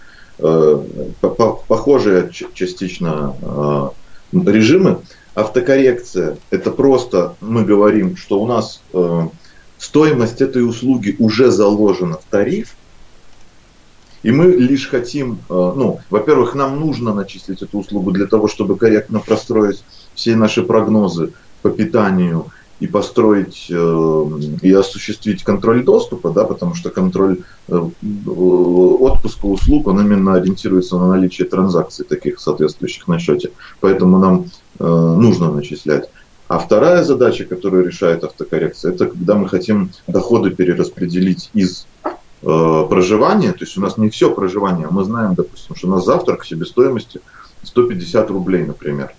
Похожие 1.20 2.30
частично 2.54 3.92
режимы. 4.32 4.98
Автокоррекция– 5.34 6.38
это 6.50 6.70
просто 6.70 7.36
мы 7.40 7.64
говорим, 7.64 8.16
что 8.16 8.40
у 8.40 8.46
нас 8.46 8.82
стоимость 9.78 10.40
этой 10.40 10.66
услуги 10.68 11.14
уже 11.18 11.50
заложена 11.50 12.16
в 12.16 12.24
тариф, 12.28 12.74
и 14.22 14.30
мы 14.32 14.46
лишь 14.46 14.88
хотим, 14.88 15.38
э, 15.48 15.52
ну, 15.54 16.00
во-первых, 16.10 16.54
нам 16.54 16.80
нужно 16.80 17.14
начислить 17.14 17.62
эту 17.62 17.78
услугу 17.78 18.10
для 18.10 18.26
того, 18.26 18.48
чтобы 18.48 18.76
корректно 18.76 19.20
простроить 19.20 19.84
все 20.14 20.36
наши 20.36 20.62
прогнозы 20.62 21.32
по 21.62 21.70
питанию 21.70 22.46
и 22.80 22.86
построить 22.86 23.66
э, 23.70 24.30
и 24.62 24.72
осуществить 24.72 25.44
контроль 25.44 25.84
доступа, 25.84 26.30
да, 26.30 26.44
потому 26.44 26.74
что 26.74 26.90
контроль 26.90 27.38
э, 27.68 27.88
отпуска 28.26 29.46
услуг, 29.46 29.86
он 29.86 30.00
именно 30.00 30.34
ориентируется 30.34 30.98
на 30.98 31.08
наличие 31.08 31.46
транзакций 31.46 32.04
таких 32.04 32.40
соответствующих 32.40 33.08
на 33.08 33.18
счете. 33.18 33.50
Поэтому 33.80 34.18
нам 34.18 34.46
нужно 34.78 35.50
начислять. 35.50 36.10
А 36.48 36.58
вторая 36.58 37.02
задача, 37.02 37.44
которую 37.44 37.86
решает 37.86 38.22
автокоррекция, 38.22 38.92
это 38.92 39.06
когда 39.06 39.34
мы 39.34 39.48
хотим 39.48 39.90
доходы 40.06 40.50
перераспределить 40.50 41.50
из 41.54 41.86
э, 42.42 42.86
проживания, 42.88 43.52
то 43.52 43.64
есть 43.64 43.76
у 43.76 43.80
нас 43.80 43.96
не 43.96 44.10
все 44.10 44.34
проживание, 44.34 44.88
мы 44.90 45.04
знаем, 45.04 45.34
допустим, 45.34 45.74
что 45.76 45.88
у 45.88 45.90
нас 45.90 46.04
завтрак 46.04 46.44
себестоимости 46.44 47.20
150 47.62 48.30
рублей, 48.30 48.64
например. 48.64 49.12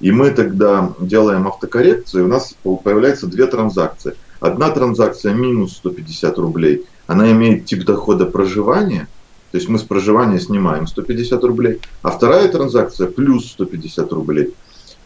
И 0.00 0.10
мы 0.10 0.30
тогда 0.30 0.92
делаем 0.98 1.46
автокоррекцию, 1.46 2.22
и 2.22 2.26
у 2.26 2.28
нас 2.28 2.54
появляется 2.62 3.26
две 3.26 3.46
транзакции. 3.46 4.14
Одна 4.40 4.70
транзакция 4.70 5.32
минус 5.32 5.76
150 5.76 6.36
рублей, 6.38 6.84
она 7.06 7.30
имеет 7.32 7.64
тип 7.64 7.84
дохода 7.84 8.26
проживания, 8.26 9.08
то 9.54 9.58
есть 9.58 9.68
мы 9.68 9.78
с 9.78 9.82
проживания 9.82 10.40
снимаем 10.40 10.86
150 10.86 11.44
рублей, 11.44 11.80
а 12.02 12.10
вторая 12.10 12.48
транзакция 12.48 13.06
плюс 13.06 13.52
150 13.52 14.12
рублей. 14.12 14.52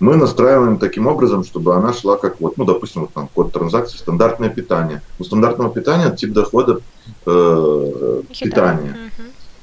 Мы 0.00 0.16
настраиваем 0.16 0.78
таким 0.78 1.06
образом, 1.06 1.44
чтобы 1.44 1.74
она 1.74 1.92
шла 1.92 2.16
как 2.16 2.40
вот, 2.40 2.56
ну, 2.56 2.64
допустим, 2.64 3.02
вот 3.02 3.12
там 3.12 3.28
код 3.34 3.52
транзакции, 3.52 3.98
стандартное 3.98 4.48
питание. 4.48 5.02
У 5.18 5.24
стандартного 5.24 5.70
питания 5.70 6.10
тип 6.14 6.32
дохода 6.32 6.80
э, 7.26 8.22
питания. 8.40 8.96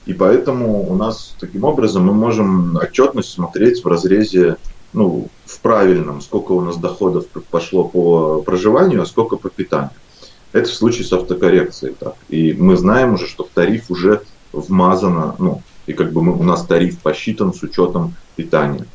И 0.05 0.13
поэтому 0.13 0.87
у 0.89 0.95
нас 0.95 1.35
таким 1.39 1.63
образом 1.63 2.05
мы 2.05 2.13
можем 2.13 2.77
отчетность 2.77 3.31
смотреть 3.31 3.83
в 3.83 3.87
разрезе 3.87 4.57
ну, 4.93 5.27
в 5.45 5.59
правильном, 5.59 6.21
сколько 6.21 6.53
у 6.53 6.61
нас 6.61 6.77
доходов 6.77 7.25
пошло 7.51 7.83
по 7.83 8.41
проживанию, 8.41 9.01
а 9.01 9.05
сколько 9.05 9.35
по 9.35 9.49
питанию. 9.49 9.91
Это 10.53 10.69
в 10.69 10.73
случае 10.73 11.05
с 11.05 11.11
автокоррекцией 11.11 11.95
так. 11.99 12.15
И 12.29 12.53
мы 12.53 12.77
знаем 12.77 13.15
уже, 13.15 13.27
что 13.27 13.43
в 13.43 13.49
тариф 13.49 13.91
уже 13.91 14.21
вмазано, 14.53 15.35
ну, 15.37 15.61
и 15.85 15.93
как 15.93 16.13
бы 16.13 16.21
мы, 16.21 16.33
у 16.33 16.43
нас 16.43 16.65
тариф 16.65 16.99
посчитан 16.99 17.53
с 17.53 17.61
учетом 17.61 18.15
питания. 18.37 18.85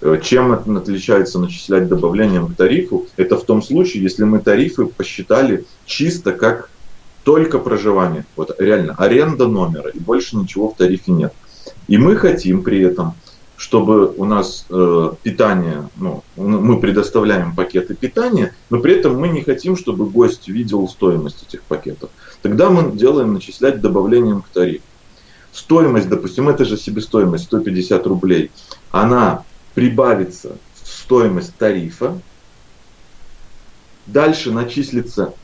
Э, 0.00 0.20
чем 0.22 0.52
это 0.52 0.76
отличается 0.76 1.40
начислять 1.40 1.88
добавлением 1.88 2.46
к 2.48 2.56
тарифу? 2.56 3.06
Это 3.16 3.36
в 3.36 3.44
том 3.44 3.62
случае, 3.62 4.04
если 4.04 4.22
мы 4.24 4.38
тарифы 4.38 4.86
посчитали 4.86 5.64
чисто 5.86 6.32
как 6.32 6.70
только 7.28 7.58
проживание. 7.58 8.24
Вот 8.36 8.58
реально 8.58 8.94
аренда 8.96 9.46
номера 9.48 9.90
и 9.90 9.98
больше 9.98 10.34
ничего 10.34 10.70
в 10.70 10.76
тарифе 10.76 11.12
нет. 11.12 11.34
И 11.86 11.98
мы 11.98 12.16
хотим 12.16 12.62
при 12.62 12.80
этом 12.80 13.16
чтобы 13.58 14.14
у 14.16 14.24
нас 14.24 14.64
э, 14.70 15.12
питание, 15.24 15.88
ну, 15.96 16.22
мы 16.36 16.80
предоставляем 16.80 17.56
пакеты 17.56 17.96
питания, 17.96 18.54
но 18.70 18.78
при 18.78 18.94
этом 18.94 19.18
мы 19.18 19.28
не 19.28 19.42
хотим, 19.42 19.76
чтобы 19.76 20.06
гость 20.06 20.46
видел 20.48 20.88
стоимость 20.88 21.42
этих 21.42 21.62
пакетов. 21.64 22.08
Тогда 22.40 22.70
мы 22.70 22.92
делаем 22.96 23.34
начислять 23.34 23.80
добавлением 23.80 24.42
к 24.42 24.48
тарифу. 24.48 24.84
Стоимость, 25.52 26.08
допустим, 26.08 26.48
это 26.48 26.64
же 26.64 26.78
себестоимость 26.78 27.44
150 27.46 28.06
рублей, 28.06 28.52
она 28.92 29.42
прибавится 29.74 30.56
в 30.80 30.88
стоимость 30.88 31.56
тарифа, 31.56 32.16
дальше 34.06 34.52
начислится 34.52 35.34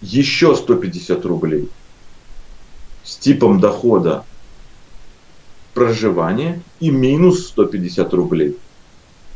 еще 0.00 0.54
150 0.56 1.24
рублей 1.26 1.68
с 3.04 3.16
типом 3.16 3.60
дохода 3.60 4.24
проживание 5.74 6.62
и 6.80 6.90
минус 6.90 7.48
150 7.48 8.12
рублей. 8.14 8.56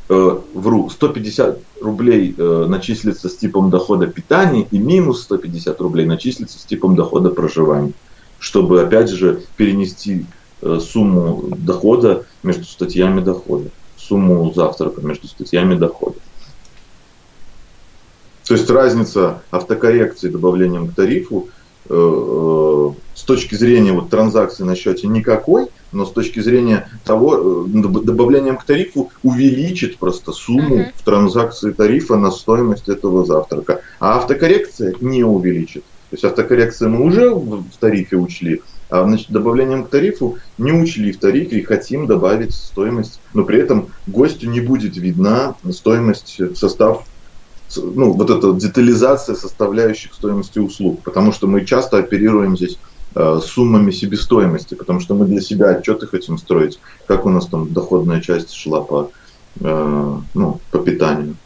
Э, 0.08 0.38
вру, 0.52 0.90
150 0.90 1.58
рублей 1.80 2.34
э, 2.36 2.66
начислится 2.68 3.28
с 3.28 3.36
типом 3.36 3.70
дохода 3.70 4.06
питания 4.06 4.66
и 4.70 4.78
минус 4.78 5.22
150 5.22 5.80
рублей 5.80 6.06
начислится 6.06 6.58
с 6.58 6.64
типом 6.64 6.94
дохода 6.94 7.30
проживания. 7.30 7.92
Чтобы, 8.38 8.82
опять 8.82 9.08
же, 9.08 9.42
перенести 9.56 10.26
э, 10.60 10.78
сумму 10.80 11.44
дохода 11.56 12.26
между 12.42 12.64
статьями 12.64 13.20
дохода, 13.20 13.70
сумму 13.96 14.52
завтрака 14.52 15.00
между 15.00 15.26
статьями 15.26 15.74
дохода. 15.76 16.16
То 18.46 18.54
есть 18.54 18.68
разница 18.68 19.42
автокоррекции 19.50 20.28
добавлением 20.28 20.88
к 20.88 20.94
тарифу 20.94 21.48
э, 21.88 21.94
э, 21.94 22.90
с 23.14 23.22
точки 23.22 23.54
зрения 23.54 23.92
вот, 23.92 24.10
транзакции 24.10 24.64
на 24.64 24.76
счете 24.76 25.06
никакой, 25.06 25.68
но 25.92 26.04
с 26.04 26.12
точки 26.12 26.40
зрения 26.40 26.88
того, 27.04 27.66
э, 27.66 28.02
добавлением 28.02 28.58
к 28.58 28.64
тарифу 28.64 29.10
увеличит 29.22 29.96
просто 29.96 30.32
сумму 30.32 30.76
uh-huh. 30.76 30.92
в 30.94 31.04
транзакции 31.04 31.70
тарифа 31.72 32.16
на 32.16 32.30
стоимость 32.30 32.88
этого 32.88 33.24
завтрака. 33.24 33.80
А 33.98 34.18
автокоррекция 34.18 34.94
не 35.00 35.24
увеличит. 35.24 35.84
То 36.10 36.16
есть 36.16 36.24
автокоррекция 36.24 36.88
мы 36.88 37.02
уже 37.02 37.30
в 37.34 37.64
тарифе 37.80 38.16
учли, 38.16 38.60
а 38.90 39.04
значит, 39.04 39.30
добавлением 39.30 39.84
к 39.84 39.88
тарифу 39.88 40.36
не 40.58 40.72
учли 40.72 41.12
в 41.12 41.18
тарифе 41.18 41.58
и 41.58 41.62
хотим 41.62 42.06
добавить 42.06 42.54
стоимость, 42.54 43.20
но 43.32 43.44
при 43.44 43.58
этом 43.58 43.88
гостю 44.06 44.50
не 44.50 44.60
будет 44.60 44.98
видна 44.98 45.56
стоимость, 45.70 46.38
состав 46.56 47.06
ну, 47.76 48.12
вот 48.12 48.30
эта 48.30 48.52
детализация 48.52 49.34
составляющих 49.34 50.14
стоимости 50.14 50.58
услуг, 50.58 51.02
потому 51.02 51.32
что 51.32 51.46
мы 51.46 51.64
часто 51.64 51.98
оперируем 51.98 52.56
здесь 52.56 52.78
Э, 53.16 53.38
суммами 53.40 53.92
себестоимости, 53.92 54.74
потому 54.74 54.98
что 54.98 55.14
мы 55.14 55.26
для 55.26 55.40
себя 55.40 55.68
отчеты 55.68 56.08
хотим 56.08 56.36
строить, 56.36 56.80
как 57.06 57.26
у 57.26 57.30
нас 57.30 57.46
там 57.46 57.72
доходная 57.72 58.20
часть 58.20 58.52
шла 58.52 58.80
по, 58.80 59.12
э, 59.60 60.16
ну, 60.34 60.60
по 60.72 60.78
питанию. 60.80 61.36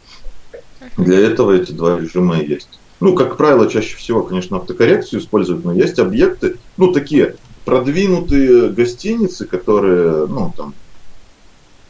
Для 0.97 1.19
этого 1.19 1.51
эти 1.51 1.71
два 1.71 1.99
режима 1.99 2.39
и 2.39 2.49
есть. 2.49 2.79
Ну, 2.99 3.13
как 3.13 3.37
правило, 3.37 3.69
чаще 3.69 3.95
всего, 3.97 4.23
конечно, 4.23 4.57
автокоррекцию 4.57 5.19
используют, 5.19 5.63
но 5.63 5.71
есть 5.71 5.99
объекты, 5.99 6.55
ну, 6.77 6.91
такие 6.91 7.35
продвинутые 7.65 8.69
гостиницы, 8.69 9.45
которые, 9.45 10.25
ну, 10.25 10.51
там, 10.57 10.73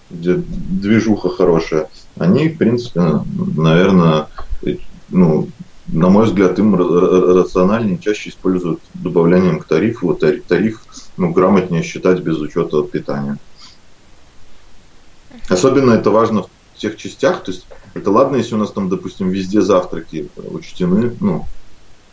где 0.09 0.35
движуха 0.35 1.29
хорошая, 1.29 1.89
они, 2.17 2.49
в 2.49 2.57
принципе, 2.57 3.21
наверное, 3.55 4.27
ну, 5.09 5.49
на 5.87 6.09
мой 6.09 6.25
взгляд, 6.25 6.59
им 6.59 6.75
рациональнее 6.75 7.97
чаще 7.97 8.29
используют 8.29 8.79
добавлением 8.93 9.59
к 9.59 9.65
тарифу. 9.65 10.13
Тариф 10.13 10.83
ну, 11.17 11.31
грамотнее 11.31 11.83
считать 11.83 12.19
без 12.19 12.37
учета 12.39 12.83
питания. 12.83 13.37
Особенно 15.47 15.93
это 15.93 16.11
важно 16.11 16.43
в 16.43 16.77
тех 16.77 16.95
частях, 16.95 17.43
то 17.43 17.51
есть 17.51 17.65
это 17.93 18.11
ладно, 18.11 18.35
если 18.35 18.55
у 18.55 18.57
нас 18.59 18.71
там, 18.71 18.87
допустим, 18.87 19.29
везде 19.29 19.61
завтраки 19.61 20.29
учтены, 20.37 21.15
ну, 21.19 21.45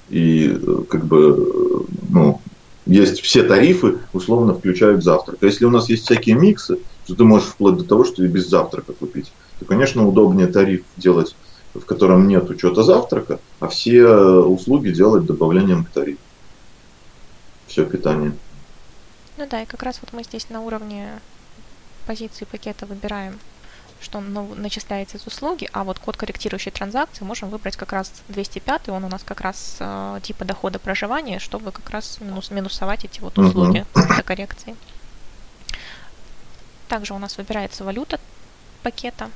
и 0.09 0.59
как 0.88 1.04
бы, 1.04 1.87
ну, 2.09 2.40
есть 2.87 3.20
все 3.20 3.42
тарифы, 3.42 3.98
условно 4.12 4.54
включают 4.54 5.04
завтрак. 5.04 5.38
А 5.42 5.46
если 5.46 5.64
у 5.64 5.70
нас 5.70 5.88
есть 5.88 6.04
всякие 6.04 6.37
миксы, 6.37 6.78
то 7.07 7.14
ты 7.14 7.25
можешь 7.25 7.49
вплоть 7.49 7.77
до 7.77 7.85
того, 7.85 8.05
что 8.05 8.25
и 8.25 8.29
без 8.29 8.49
завтрака 8.49 8.92
купить, 8.92 9.33
то, 9.59 9.64
конечно, 9.64 10.07
удобнее 10.07 10.47
тариф 10.47 10.85
делать 10.97 11.35
в 11.79 11.85
котором 11.85 12.29
нет 12.29 12.49
учета 12.51 12.83
завтрака, 12.83 13.38
а 13.61 13.69
все 13.69 14.07
услуги 14.07 14.90
делать 14.90 15.27
добавлением 15.27 15.85
к 15.85 15.90
тарифу. 15.90 16.21
Все 17.66 17.85
питание. 17.85 18.33
Ну 19.37 19.47
да, 19.49 19.62
и 19.62 19.66
как 19.66 19.83
раз 19.83 19.99
вот 20.01 20.12
мы 20.12 20.25
здесь 20.25 20.49
на 20.49 20.62
уровне 20.62 21.21
позиции 22.07 22.45
пакета 22.45 22.87
выбираем, 22.87 23.38
что 24.01 24.19
он 24.19 24.33
ну, 24.33 24.55
начисляется 24.55 25.19
из 25.19 25.27
услуги, 25.27 25.69
а 25.73 25.85
вот 25.85 25.99
код 25.99 26.16
корректирующей 26.16 26.71
транзакции 26.71 27.25
можем 27.25 27.51
выбрать 27.51 27.77
как 27.77 27.92
раз 27.92 28.12
205, 28.29 28.88
он 28.90 29.05
у 29.05 29.09
нас 29.09 29.23
как 29.25 29.40
раз 29.40 29.77
э, 29.81 30.21
типа 30.23 30.45
дохода 30.45 30.79
проживания, 30.79 31.38
чтобы 31.38 31.73
как 31.73 31.90
раз 31.90 32.19
минус, 32.21 32.51
минусовать 32.51 33.05
эти 33.05 33.21
вот 33.21 33.38
услуги 33.38 33.85
uh-huh. 33.95 34.23
коррекции. 34.23 34.77
Также 36.88 37.14
у 37.14 37.18
нас 37.18 37.37
выбирается 37.38 37.85
валюта 37.85 38.20
пакета, 38.83 39.31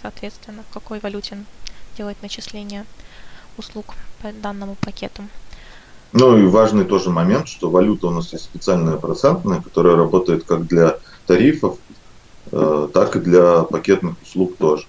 соответственно, 0.00 0.64
в 0.68 0.72
какой 0.72 1.00
валюте 1.00 1.44
делать 1.96 2.16
начисление 2.22 2.86
услуг 3.58 3.94
по 4.22 4.32
данному 4.32 4.76
пакету. 4.76 5.22
Ну 6.12 6.38
и 6.38 6.46
важный 6.46 6.84
тоже 6.84 7.10
момент, 7.10 7.48
что 7.48 7.70
валюта 7.70 8.06
у 8.06 8.10
нас 8.10 8.32
есть 8.32 8.44
специальная 8.44 8.96
процентная, 8.96 9.60
которая 9.60 9.96
работает 9.96 10.44
как 10.44 10.66
для 10.66 10.98
тарифов, 11.26 11.78
э, 12.52 12.88
так 12.92 13.16
и 13.16 13.20
для 13.20 13.62
пакетных 13.64 14.14
услуг 14.22 14.56
тоже. 14.56 14.86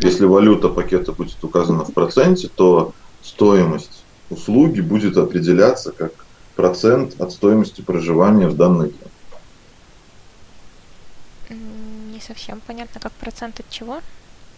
Если 0.00 0.24
валюта 0.24 0.68
пакета 0.68 1.12
будет 1.12 1.42
указана 1.42 1.84
в 1.84 1.92
проценте, 1.92 2.48
то 2.48 2.92
стоимость 3.22 4.04
услуги 4.30 4.80
будет 4.80 5.16
определяться 5.16 5.92
как 5.92 6.12
процент 6.56 7.20
от 7.20 7.32
стоимости 7.32 7.80
проживания 7.80 8.48
в 8.48 8.56
данный 8.56 8.90
день. 8.90 9.10
Не 12.12 12.13
совсем 12.26 12.60
понятно, 12.66 13.00
как 13.00 13.12
процент 13.12 13.60
от 13.60 13.68
чего? 13.70 14.00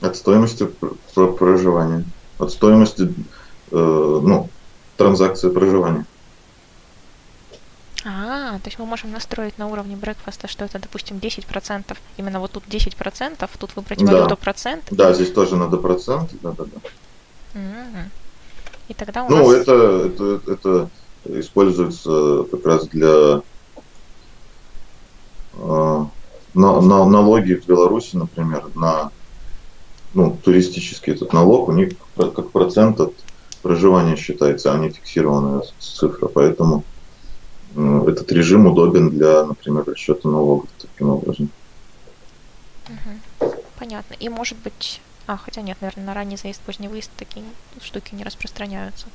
От 0.01 0.17
стоимости 0.17 0.69
проживания. 1.15 2.05
От 2.39 2.53
стоимости 2.53 3.03
э, 3.03 3.11
ну, 4.23 4.49
транзакции 4.97 5.51
проживания. 5.51 6.05
А, 8.05 8.59
то 8.61 8.67
есть 8.67 8.79
мы 8.79 8.87
можем 8.87 9.11
настроить 9.11 9.59
на 9.59 9.67
уровне 9.67 9.97
брекфаста, 9.97 10.47
что 10.47 10.65
это, 10.65 10.79
допустим, 10.79 11.17
10%. 11.17 11.97
Именно 12.19 12.41
вот 12.41 12.53
тут 12.53 12.65
10%, 12.65 13.51
тут 13.59 13.75
выбрать 13.75 14.03
валюту 14.03 14.29
да. 14.29 14.37
процент. 14.37 14.85
Да, 14.91 15.13
здесь 15.13 15.33
тоже 15.33 15.57
надо 15.57 15.77
процент. 15.77 16.31
Да, 16.41 16.53
да, 16.53 16.65
да. 16.65 16.81
И 18.89 18.95
тогда 18.95 19.25
у 19.25 19.29
ну, 19.31 19.51
нас... 19.51 19.63
это, 19.63 19.73
это, 20.07 20.41
это 20.53 20.91
используется 21.25 22.45
как 22.51 22.65
раз 22.65 22.87
для 22.87 23.43
э, 25.55 26.05
на, 26.57 26.81
на, 26.81 27.05
налоги 27.05 27.55
в 27.55 27.67
Беларуси, 27.67 28.17
например, 28.17 28.71
на 28.75 29.11
ну, 30.15 30.37
туристический 30.43 31.13
этот 31.13 31.33
налог, 31.33 31.69
у 31.69 31.73
них 31.73 31.93
как 32.17 32.51
процент 32.51 32.99
от 33.01 33.13
проживания 33.63 34.17
считается, 34.17 34.73
а 34.73 34.79
не 34.79 34.91
фиксированная 34.91 35.63
цифра. 35.79 36.29
Поэтому 36.29 36.85
этот 37.77 38.33
режим 38.33 38.67
удобен 38.67 39.11
для, 39.11 39.45
например, 39.45 39.85
расчета 39.87 40.29
налогов 40.29 40.71
таким 40.79 41.11
образом. 41.11 41.51
Понятно. 43.79 44.15
И 44.15 44.29
может 44.29 44.57
быть... 44.59 45.03
А, 45.27 45.37
хотя 45.37 45.61
нет, 45.61 45.77
наверное, 45.81 46.07
на 46.07 46.15
ранний 46.15 46.37
заезд, 46.37 46.61
поздний 46.61 46.89
выезд 46.89 47.11
такие 47.17 47.45
штуки 47.83 48.15
не 48.15 48.25
распространяются. 48.25 49.07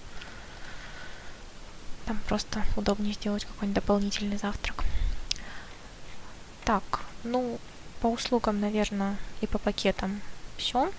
Там 2.06 2.20
просто 2.28 2.64
удобнее 2.76 3.14
сделать 3.14 3.46
какой-нибудь 3.46 3.82
дополнительный 3.82 4.38
завтрак. 4.38 4.84
Так, 6.66 7.02
ну, 7.24 7.60
по 8.02 8.08
услугам, 8.08 8.60
наверное, 8.60 9.18
и 9.42 9.48
по 9.48 9.58
пакетам 9.58 10.22
все. 10.58 10.92